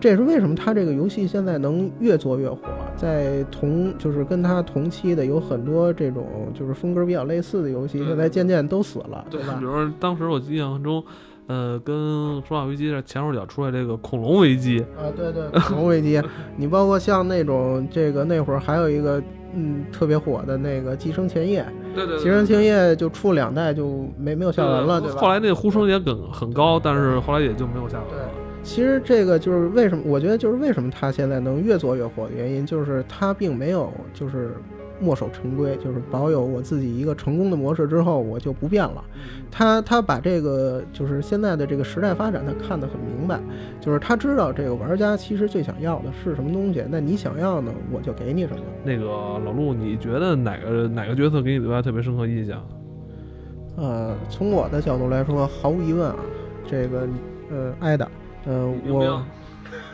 [0.00, 2.58] 这也是为什么他这个游戏现在能越做越火，
[2.96, 9.64] 在同就是跟他同期的有很多这种就是风格比较类似的游戏，现在渐渐都死了，对吧比？
[9.64, 11.02] 如说当时我印象中，
[11.46, 11.96] 呃，跟
[12.46, 16.20] 《生化危机》这前后脚出来这个恐龙危机，啊，对对，恐龙危机，
[16.56, 19.22] 你包括像那种这个那会儿还有一个
[19.54, 21.62] 嗯特别火的那个《寄生前夜》，
[21.94, 25.20] 对对《寄生前夜》就出两代就没没有下文了，对吧？
[25.20, 28.24] 后来那个呼声也很很高，但是后来也就没有下文了。
[28.64, 34.54] 其实这个就是为什么，我觉得就是为什么他现在能越做越火的原因，就是他并没有就是
[34.98, 39.04] 墨守成规，就是保有我自己一个成功的模式之后，我就不变了。
[39.50, 43.38] 他他把这个就是现在的这个时代发展，他看得很明白，
[43.80, 48.62] 就是他知道这个玩家其实最想要的是什么东西，那你想要呢，我就给你什么。
[48.82, 52.66] 那个老陆，你觉得哪个哪个角色给你留下特别深刻印象？
[53.76, 56.16] 呃，从我的角度来说，毫无疑问啊，
[56.66, 57.06] 这个
[57.50, 58.08] 呃，艾达，
[58.46, 59.22] 呃，我。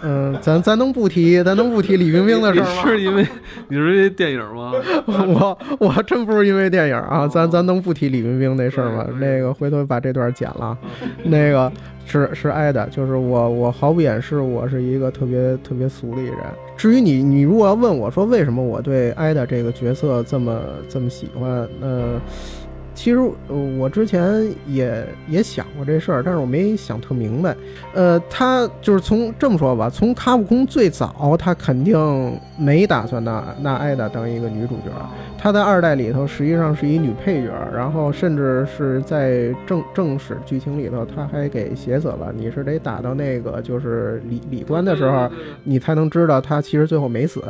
[0.02, 2.82] 嗯，咱咱能不提，咱能不提李冰冰的事儿吗？
[2.86, 3.26] 是因为
[3.68, 4.72] 你是因为电影吗？
[5.06, 9.06] 我我真不是因为电影啊，咱咱能不提李冰冰那事儿吗？
[9.20, 10.76] 那个回头把这段剪了。
[11.24, 11.70] 那个
[12.06, 16.36] 是是艾达，就是我我毫不掩饰，我是一个特别特别俗的一人。
[16.78, 22.20] 至于你你如果要问我说为什么我对艾达这个角色这么这么喜欢，呃。
[23.00, 23.18] 其实
[23.78, 27.56] 我之前也也想过这事儿，但是我没想特明白。
[27.94, 34.90] 呃，他就是从这么说吧，从卡普空最早，他肯定没打算拿拿艾达当一个女主角。
[35.38, 42.30] 他在二代里头实际上是一女配角，然后甚至是在正正史剧情里头，他还给写死了。
[42.36, 45.26] 你是得打到那个就是里里关的时候，
[45.64, 47.42] 你才能知道他其实最后没死。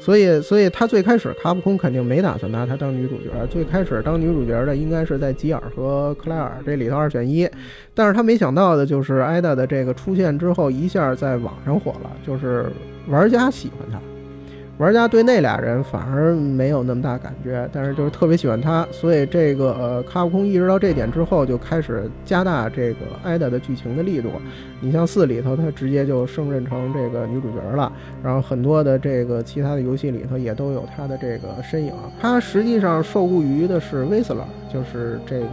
[0.00, 7.48] 所以，所以他最开始卡普空肯定没打算拿她当女主角，最开始当女主角的应该是在吉尔和克莱尔这里头二选一。
[7.94, 12.66] 但是他没想到的就是艾达的这个出现之后，一下在网上火了，就是
[13.08, 14.00] 玩家喜欢她。
[14.78, 24.28] 玩家对那俩人反而没有那么大感觉，但是就是特别喜欢他，所以这个呃，卡普空意识到这点之后，就开始加大这个艾达的剧情的力度。
[24.80, 27.90] 你像四里头，他直接就升任成这个女主角了，
[28.22, 31.94] 然后很多的这个其他的游戏里头也都有他的这个身影。
[32.20, 35.48] 他实际上受雇于的是威斯勒，就是这个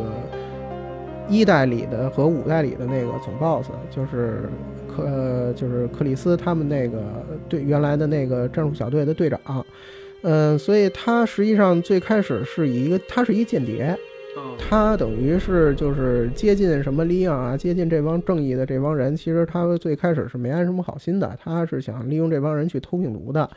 [1.29, 4.49] 一代里的和五代里的那个总 BOSS，就是。
[4.95, 7.01] 克呃，就是克里斯他们那个
[7.49, 9.65] 队原来的那个战术小队的队长，
[10.21, 13.97] 嗯，所以他实际上最开始是以一个他是一间谍，
[14.57, 23.49] 他等于是就是接近什么利昂啊，接近这帮正义的这帮人，其实他最开始是没安什么好心的，他是想利用这帮人去偷病毒的，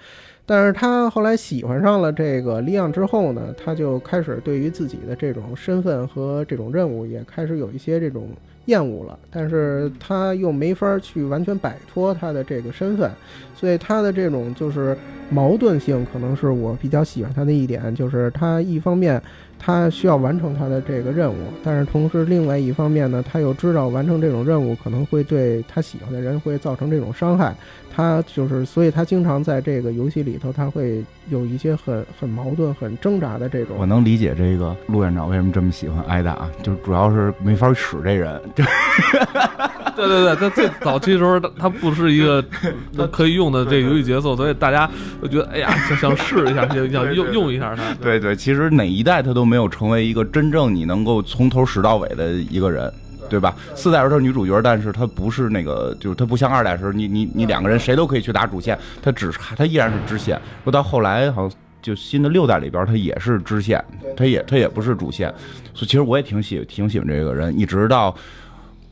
[0.45, 8.29] 但是他后来喜欢上了这个利昂之后呢，他就开始对于自己的这种身份和这种任务也开始有一些这种。
[8.67, 13.11] 厌恶了，但是他又没法去完全摆脱他的这个身份，
[13.55, 14.97] 所以他的这种就是
[15.31, 19.21] 矛盾性，可能是我比较喜欢他的一点，就是他一方面
[19.59, 27.55] 他需要完成他的这个任务，但是同时另外一方面呢，他又知道完成这种任务可能会对他喜欢的人会造成这种伤害。
[27.97, 33.75] 他就是，所以他经常在这个游戏里头，他会有一些很很矛盾、很挣扎的这种。
[33.79, 38.39] 我能理解这个陆院长为什么这么喜欢挨打，就主要是没法使这人。
[38.55, 38.67] 对
[39.97, 42.45] 对对，他最早期的时候，他他不是一个
[43.11, 44.87] 可以用的这个游戏角色，所以大家
[45.23, 47.83] 就觉得，哎呀，想想试一下，想想用用一下他。
[47.95, 52.93] 对对，其实哪一代他都没有成为一个真正你能够从头使到尾的一个人。
[53.29, 53.55] 对吧？
[53.75, 60.41] 四代时候她是女主角，但是她不是那个，就是她不像二代时候，你你你两个人谁都可以去打主线，她只是她依然是支线。
[60.65, 63.83] 说到后来，好像就新的六代里边，她也是支线，
[64.17, 65.29] 她也她也不是主线。
[65.75, 68.15] 所以其实我也挺喜挺喜欢这个人，一直到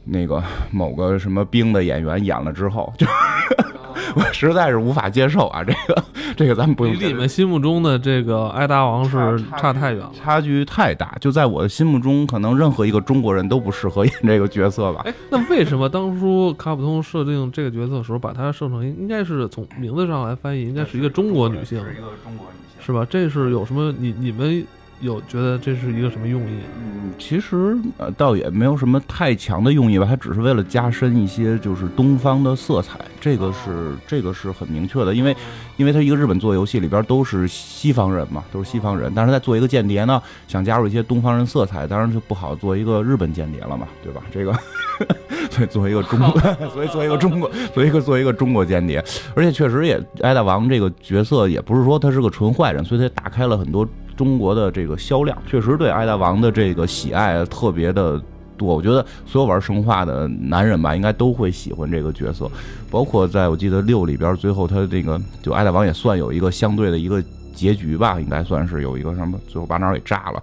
[0.04, 3.06] 那个某个什么兵的演员演了之后，就
[4.16, 5.62] 我实在是无法接受啊！
[5.62, 6.04] 这个。
[6.36, 6.92] 这个咱们不用。
[6.94, 11.14] 离你们心目中的这个艾达王是差太远了，差距太大。
[11.20, 15.02] 就在我的心目中，可能任何一个中国人都不适合演这个角色吧。
[15.04, 23.06] 哎，那为什么当初卡普通设定这个角色的时候，把它设成应该是从名字上来翻译，应该是一个中国女性，是一个中国女性，是吧？
[23.08, 23.94] 这是有什么？
[23.96, 24.66] 你你们？
[25.00, 26.54] 有觉得这是一个什么用意？
[26.78, 30.06] 嗯，其实呃，倒也没有什么太强的用意吧。
[30.08, 35.14] 它只是为了加深一些就是东方的色彩，这个是这个是很明确的。
[35.14, 35.36] 因为，
[35.76, 39.12] 因为他一个日本做游戏里边都是西方人嘛，都是西方人。
[39.14, 44.22] 但是在做一个间谍呢，想加入一些东方人色彩，当然就不好做一个日本间谍了嘛，对吧？
[44.32, 44.56] 这个，
[45.54, 46.40] 对，做一个中国，
[46.72, 49.04] 所以做一个中国，做一个做一个中国间谍。
[49.34, 53.86] 而且确实也，艾大王这个角色也不是说他是个纯坏人，所以他打开了很多。
[54.16, 58.20] 中国的这个销量确实对艾大王的这个喜爱特别的
[58.56, 58.74] 多。
[58.74, 62.50] 我觉得所有玩生化的男人吧，应该都会喜欢这个角色。
[62.90, 67.22] 包括在我记得六里边，最后他这个就艾大王也算有一个相对的一个
[67.54, 70.42] 结局吧，应该算是有一个什么，最后把哪儿给炸了，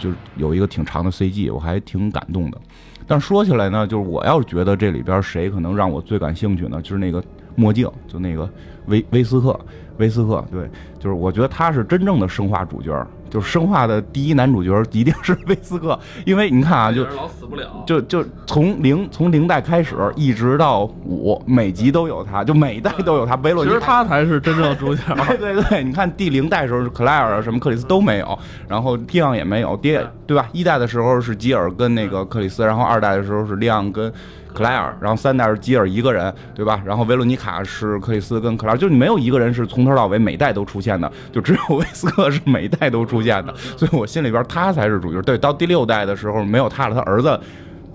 [0.00, 2.58] 就就有一个挺长的 CG，我还挺感动的。
[3.06, 7.24] 但说起来呢，就是我要是觉得这里边谁可能让我最感兴趣呢，就是那个
[7.58, 8.48] 墨镜，就那个
[8.86, 9.58] 威威斯克，
[9.98, 13.06] 威斯克，对，就是我觉得他是真正的生化主角。
[13.30, 23.36] 就是生化的第一男主角一定是 威斯克，因为你看啊，就老死不了，就就从零从零代开始一直到五，每集都有他，就每一代都有他。
[23.42, 25.02] 维罗，其实他才是真正的主角。
[25.36, 30.48] 对对对，你看第零代时候是克莱尔啊，什么克里斯都没有，然后利昂也没有，爹对吧？
[30.52, 34.10] 一代的时候是吉尔跟那个克里斯，然后二代的时候是利昂跟。
[34.52, 36.82] 克莱尔，然后三代是基尔一个人，对吧？
[36.84, 45.20] 然后维罗妮卡是克里斯跟克莱尔，就是你没有一个人是从头到尾每代都出现的，就只有威斯克是每代都出现的， 所以我心里边他才是主角。
[45.22, 47.40] 对，到第六代的时候没有他了，他儿子，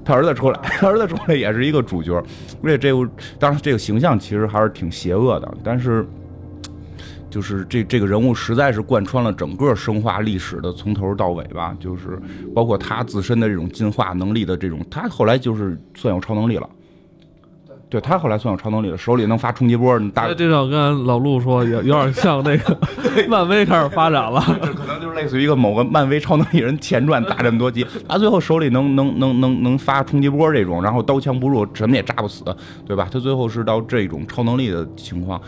[0.06, 2.16] 他儿子出来，他儿子出来也是一个主角，
[2.64, 6.08] 而且这个当然这个形象其实还是挺邪恶的，但是。
[7.34, 12.22] 就是这这个人物实在是贯穿了整个生化历史的从头到尾吧，就是
[12.54, 16.70] 包括他自身的这种进化能力的这种，他后来就是算有超能力了。
[17.90, 20.00] 对，他后来算有超能力了，手里能发冲击波。
[20.14, 22.78] 大这场跟老陆说有有点像那个
[23.28, 24.40] 漫威开始发展了，
[24.76, 32.44] 可能就是类似于一个某个漫威超能力人前传打这么多集，他最后手里能能能能能发冲击波这种，然后刀枪不入，什么也炸不死，
[32.86, 33.08] 对吧？
[33.12, 35.42] 他最后是到这种超能力的情况。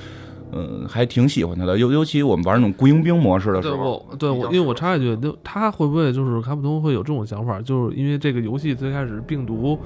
[0.56, 9.78] 嗯，还挺喜欢他的，尤尤其我们玩那种雇佣兵模式的时候，对，我因为我插一句，就他会不会就是卡普通会有这种想法，就是因为这个游戏最开始病毒。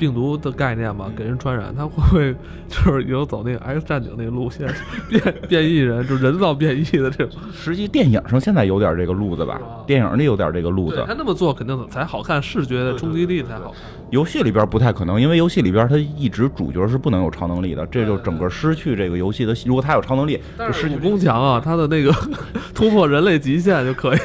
[0.00, 2.34] 病毒的概念嘛，给人传染，他会不会
[2.66, 4.66] 就是有走那个 X 战警那个路线，
[5.10, 7.38] 变变异人，就人造变异的这种？
[7.52, 11.04] 实际电影上现在有点这个路子吧，电影里有点这个路子。
[11.06, 13.74] 他那么做肯定才好看，视觉的冲击力才好。
[14.08, 19.54] 游戏里边不太可能，因为游戏里边他一直主角是不能有超能力的，这就整个失去这个游戏的。
[19.66, 22.10] 如果他有超能力，就失去武功强啊，他的那个
[22.74, 24.18] 突破人类极限就可以。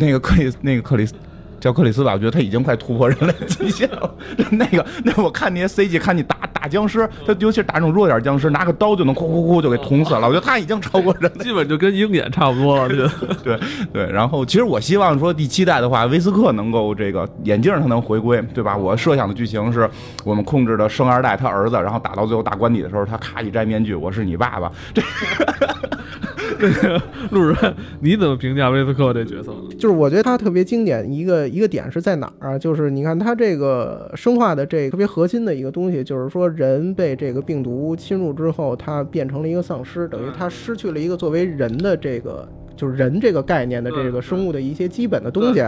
[0.00, 1.14] 那个克里，那个克里斯。
[1.62, 4.12] 叫克里斯吧，我觉得他已经快突破人类极限了。
[4.50, 10.26] 那个，那我看那些 CG，看你打打僵尸，他尤其是打那种弱点僵尸，拿个刀就能呼呼呼就给捅死了。
[10.26, 12.88] 我觉得他已经超过人，基本就跟鹰眼差不多了。
[13.44, 13.60] 对
[13.92, 14.10] 对。
[14.10, 18.76] 然后，其实我希望说第七代的话，威斯克能够这个眼镜他能回归，对吧？
[18.76, 19.88] 我设想的剧情是
[20.24, 24.72] 我们控制的生二代他儿子，然后打到最后大关底的时候，他咔一摘面具，我是你爸爸。
[24.92, 25.00] 这。
[26.58, 27.56] 这 个路人，
[28.00, 29.74] 你怎么评价威斯克这角色呢？
[29.78, 32.58] 就是我觉得他特别经典，一个一个点是在哪儿啊？
[32.58, 42.48] 就是你看他这个生化的这特别核心的一个东西，就是说人被这个病毒侵入之后，他变成了一个丧尸，等于他失去了一个作为人的这个。
[42.82, 45.64] 就是人这个概念的这个生物的一些基本的东西，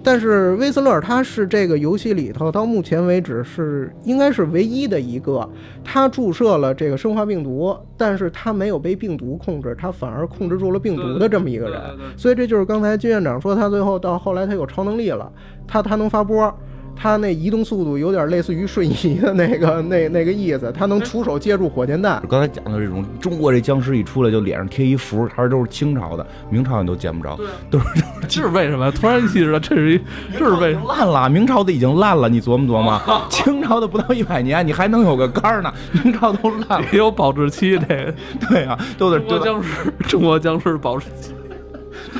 [0.00, 5.48] 但是威斯勒他是这个游戏里头到目前为止是应该是唯一的一个，
[5.82, 11.80] 他注射了这个生化病毒，但是他没有被病毒控制，他反而控制住了病毒的这么一个人，
[12.16, 15.28] 所以这就是刚才金院长说他最后到后来他有超能力了，
[15.66, 16.56] 他他能发波。
[16.94, 22.22] 他那移动速度有点类似于瞬移的那个 那那个意思，他能徒手接住火箭弹。
[22.28, 27.38] 刚才讲的这种中国这僵尸一出来就脸上贴一符，他说都是清朝的，明朝你都见不着，
[27.70, 27.86] 都是
[28.28, 28.90] 这是为什么？
[28.92, 30.00] 突然意识到这是一
[30.38, 35.72] 这是为烂了，明朝的已经烂了，你琢磨琢磨， 清朝的不到一百年，你还能有个杆儿呢，
[36.04, 38.14] 明朝都烂了，也有保质期这
[38.48, 41.32] 对啊，都得中国僵尸，中国僵尸保质期。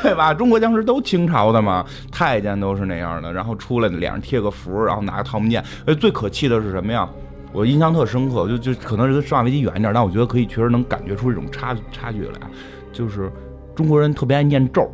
[0.04, 0.34] 对吧？
[0.34, 3.32] 中国僵尸都清朝的嘛，太监都是那样的。
[3.32, 5.62] 然后出来脸上贴个符，然后拿个桃木剑。
[5.86, 7.08] 哎，最可气的是什么呀？
[7.52, 12.40] 我印象特深刻，就就可能是跟生化危机远一点，但我觉得可以确实能感觉出这种差差距来，
[12.92, 13.30] 就是
[13.74, 14.90] 中国人特别爱念咒。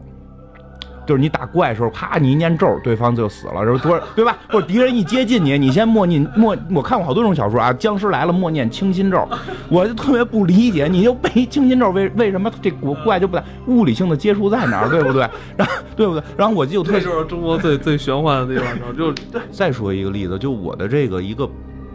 [1.08, 4.36] 就是你打怪的时候，啪，你一念咒，对方就死了，然后多对吧？
[4.50, 9.26] 或者敌人一接近你，你先默念默，我看过好多种小说啊，僵尸来了默念清心咒，
[9.70, 15.26] 我就特别不理解，你就背清心咒，为为什么这古怪就不在物理性的接触在哪儿，对不对？
[15.56, 16.22] 然后对不对？
[16.36, 19.10] 然后我就特就是中国最最玄幻的地方，就
[19.50, 21.48] 再说一个例子，就我的这个一个。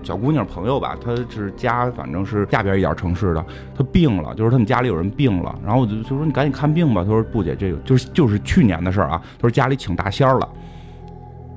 [0.03, 3.45] 小姑娘朋友吧，她是家，反正是下边一点城市的。
[3.77, 7.03] 她病了，就是他们家里有人病了，然后我就就说你赶紧看病吧。
[7.03, 9.21] 她说不姐，这个就是就是去年的事儿啊。
[9.37, 10.49] 她说家里请大仙儿了，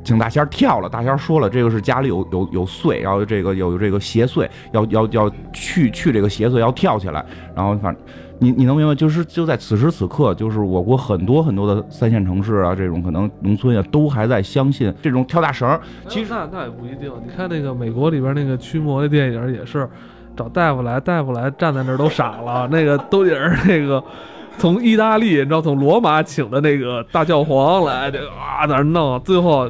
[0.07, 0.89] 请大仙儿跳了。
[0.89, 7.23] 大仙儿说了，这个是家里有有有祟，然后这个有这个邪祟，要要要去去这个邪祟要跳起来，
[7.55, 7.95] 然后反。
[8.39, 15.67] 你你能明白，就是就在此时此刻，就是我国很多很多的三线城市啊，这种可能农村啊，都还在相信这种跳大绳。
[16.07, 17.11] 其实那那也不一定。
[17.25, 19.89] 你看那个美国里边那个驱魔的电影也是，
[20.37, 22.69] 找大夫来，大夫来站在那儿都傻了。
[22.71, 24.05] 那个都也是那个
[24.59, 29.67] 从意大利，你知道从罗马请的那个大教皇来，这啊在那弄，最后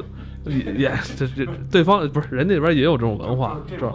[0.49, 3.91] 也也这这对方不是人家那边也有这种文化，是吧？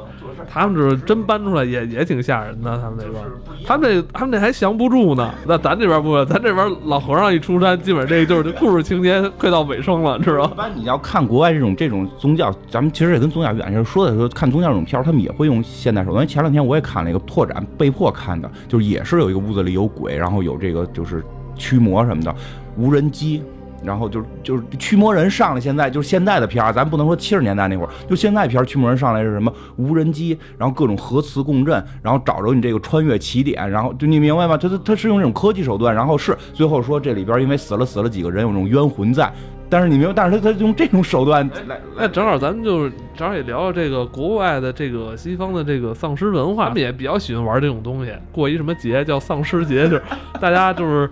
[0.48, 3.22] 他们这真搬出来也也挺吓人的，他们那边，
[3.66, 5.32] 他们这他们这还降不住呢。
[5.46, 10.55] 那咱这边不，咱这边老和尚一出山，基本这个就是故事情节快到尾声了，知道一？
[10.55, 16.16] 般你要看国外这种这种宗教，咱们其实也跟宗教远，就是说的时候看宗教这种片儿，他们也会用现代手段。
[16.16, 21.24] 因为前两天我也看了一个拓展，被迫看的，就是也是有一个屋子里有鬼，然后有这个就是
[21.55, 22.34] 驱魔什么的，
[22.76, 23.42] 无人机。
[23.85, 34.57] 然后就是就是驱魔人上来，现在就是现在的片儿，咱不能说七十年代那会儿，就现在片儿驱魔人上来是什么无人机，然后各种核磁共振，然后找着你这个穿越起点，然后就你明白吗？
[34.57, 39.33] 他他他是用这种科技手段，然后是最后说这里边因为死了死了几个人，有这种冤魂在，
[39.68, 50.03] 但是你明白，但是他他用这种手段来，那正好咱们就是正好也聊聊这个国外的这个西方的这个丧尸文化，他们也比较喜欢玩这种东西，过一什么节叫丧尸节，就是
[50.41, 51.11] 大家就是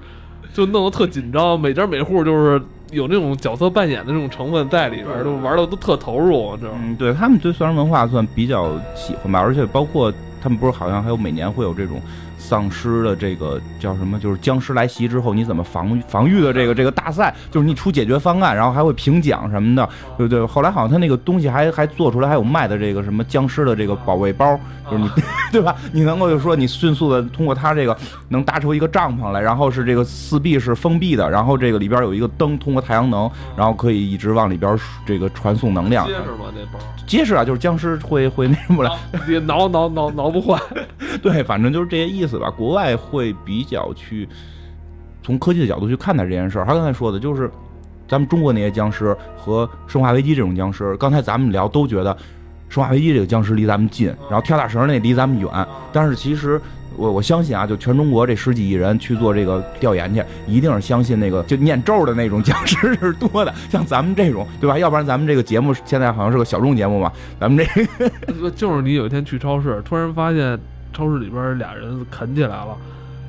[0.52, 2.60] 就弄得特紧张，每家每户就是。
[2.92, 6.78] 有那种角色扮演的那种成分在里边儿，都玩的都特投入，知道吗？
[6.82, 12.02] 嗯，对他们对丧尸文化算比较喜欢吧，而且包括他们不是好像还有每年会有这种
[12.40, 20.44] 丧尸的这个叫什么，就是僵尸来袭之后你怎么防防御的这个这个大赛，就是你出解决方案，然后还会评奖什么的，对不对？
[20.44, 24.58] 后来好像他那个东西还还做出来，还有卖的这个什么僵尸的这个保卫包，
[24.90, 25.10] 就是你
[25.52, 25.76] 对吧？
[25.92, 27.96] 你能够就说你迅速的通过它这个
[28.28, 36.06] 能搭出一个帐篷来，然后是这个四壁是封闭的，然后这个里边有一个灯，通过太阳能，然后可以一直往里边这个传送能量。
[36.06, 36.46] 结实吗？
[36.54, 38.90] 那包结实啊，就是僵尸会会那什么了。
[39.28, 40.58] 也挠挠挠挠不坏。
[41.20, 42.50] 对，反正就是这些意思吧。
[42.50, 44.28] 国外会比较去
[45.22, 46.64] 从科技的角度去看待这件事儿。
[46.64, 47.50] 他刚才说的就是，
[48.08, 52.14] 咱们中国那些僵尸和《生化危机》这种僵尸，刚才咱们聊都觉得
[52.68, 55.48] 《生化危机》这个僵尸离咱们近，然后跳大绳那离咱们远。
[55.92, 56.60] 但是其实
[56.96, 63.54] 我我相信啊，就全中国这十几亿人去做这个调研去，一定是相信那个就念咒的那种 僵尸是多的。
[63.68, 64.76] 像咱们这种，对吧？
[64.78, 68.50] 要不然咱们这个节目现在好像是个小众节目嘛，咱们这个。
[68.50, 70.58] 就是你有一天去超市，突然发现
[70.92, 72.76] 超市里边俩人啃起来了，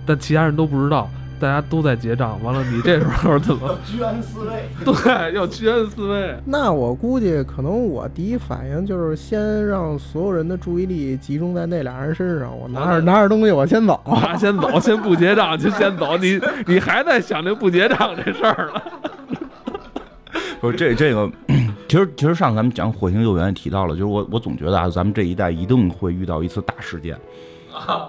[0.06, 1.10] 但其他人都不知道，
[1.40, 2.42] 大家都在结账。
[2.44, 3.78] 完了，你这时候怎么？
[3.86, 4.64] 居安思危。
[4.86, 6.36] 对，要居安思危。
[6.46, 13.94] 那我估计可能我第一反应就是先让所有人的注意力集中在那俩人身上，我拿着拿着 东西我先走。
[14.06, 18.84] 啊先走，先不结账就先走，你你还在想这不结账这事儿了？
[20.60, 21.28] 不是这这个，
[21.90, 27.18] 其实其实上次咱们讲火星救援也提到了，就是我我总觉得啊，咱们这一代一定会遇到一次大事件，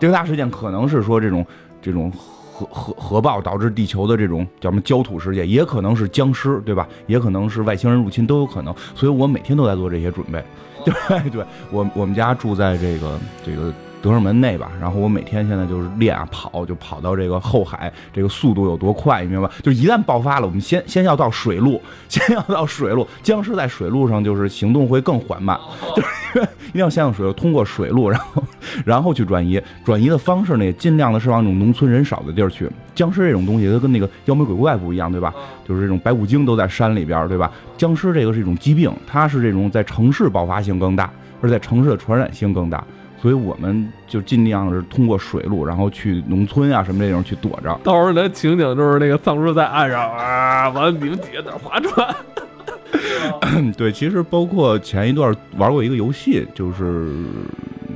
[0.00, 1.46] 这个大事件可能是说这种
[1.80, 6.86] 这种核核核爆导致地球的这种叫什么焦土事件，也可能是僵尸，对吧？
[7.06, 8.74] 也可能是外星人入侵，都有可能。
[8.94, 10.42] 所以我每天都在做这些准备。
[10.84, 19.54] 对对，我我们家住在这个这个德胜门内吧，然后我每天现在就是练啊跑，就跑到这个后海，这个速度有多快，你明白吧？
[19.62, 25.56] 就一旦爆发了，我们先先要到水路， 先要到水路，僵尸在水路上就是行动会更缓慢，
[25.94, 28.42] 就是 因为一定要先用水路，通过水路，然后
[28.84, 32.68] 然后去转移，转移的方式呢，也尽量的是往那种农村人少的地儿去。
[32.94, 35.32] 僵尸这种东西，它跟那个妖魔鬼怪不一样，对吧？
[35.66, 37.50] 就是这种白骨精都在山里边儿，对吧？
[37.78, 42.82] 僵尸这个是一种疾病，它是这种在城市爆发性更大，而在城市的传染性更大。
[43.22, 47.72] 所以我们就尽量是通过水路，然后去农村啊什么这种去躲着。
[47.84, 53.72] 到时候的情景就是那个丧尸在岸上啊，完了你们底下在那划船。
[53.78, 57.14] 对，其实包括前一段玩过一个游戏，就是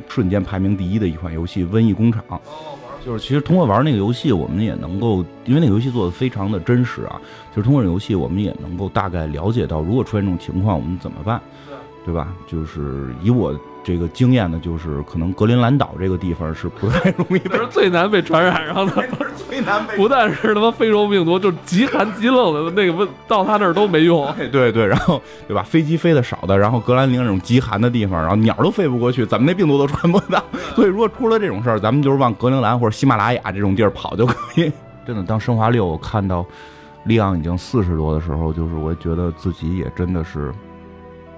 [0.08, 2.22] 瞬间排名第一的一款游戏《瘟疫工厂》。
[3.04, 7.20] 就是其实通过玩那个游戏，我们也能够，因为那个游戏做的非常的真实啊。
[7.50, 11.40] 就是通过这游戏，我们也能够大概了解到，如果出现这种情况，我们怎么办，
[12.04, 12.28] 对吧？
[12.46, 13.52] 就是以我
[13.86, 18.92] 这个经验呢，就是可能格陵兰岛这个地方是不太容易 是最难被传染上的，
[19.48, 24.26] 最难被不但是他妈非洲病毒，就是极寒极冷的那个温，到他那儿都没用。
[24.36, 25.62] 对对对，然后对吧？
[25.62, 30.42] 飞机飞的少的，然后格兰宁这种极寒的地方，然后鸟都飞不过去，咱们那病毒都传不到？
[30.74, 34.72] 所以如果出了这种事儿，咱们就是往格陵兰或者喜马拉雅这种地儿跑就可以。
[35.06, 36.44] 真的，当生化六我看到
[37.04, 40.52] 利昂已经四十多的时候，就是我觉得自己也真的是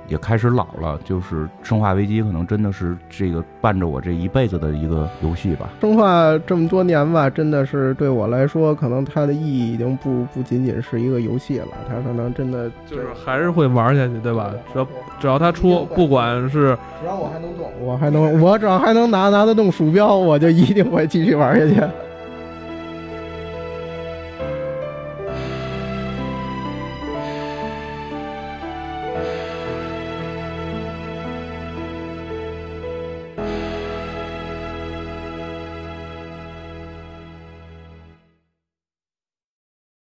[0.09, 5.69] 也开始老了，就是生化危机可能真的是这个伴着我这一辈子的一个游戏吧。
[5.81, 14.51] 生化这么多年吧，真的是对我来说，可能它的意义已经不不仅仅是一个游戏了，它可能真的就是还是会玩下去，对吧？
[14.73, 14.87] 只要
[15.21, 21.83] 只要它出，不管是只要我还能动，我还能，我只要还能拿拿得动鼠标，我就一定会继续玩下去。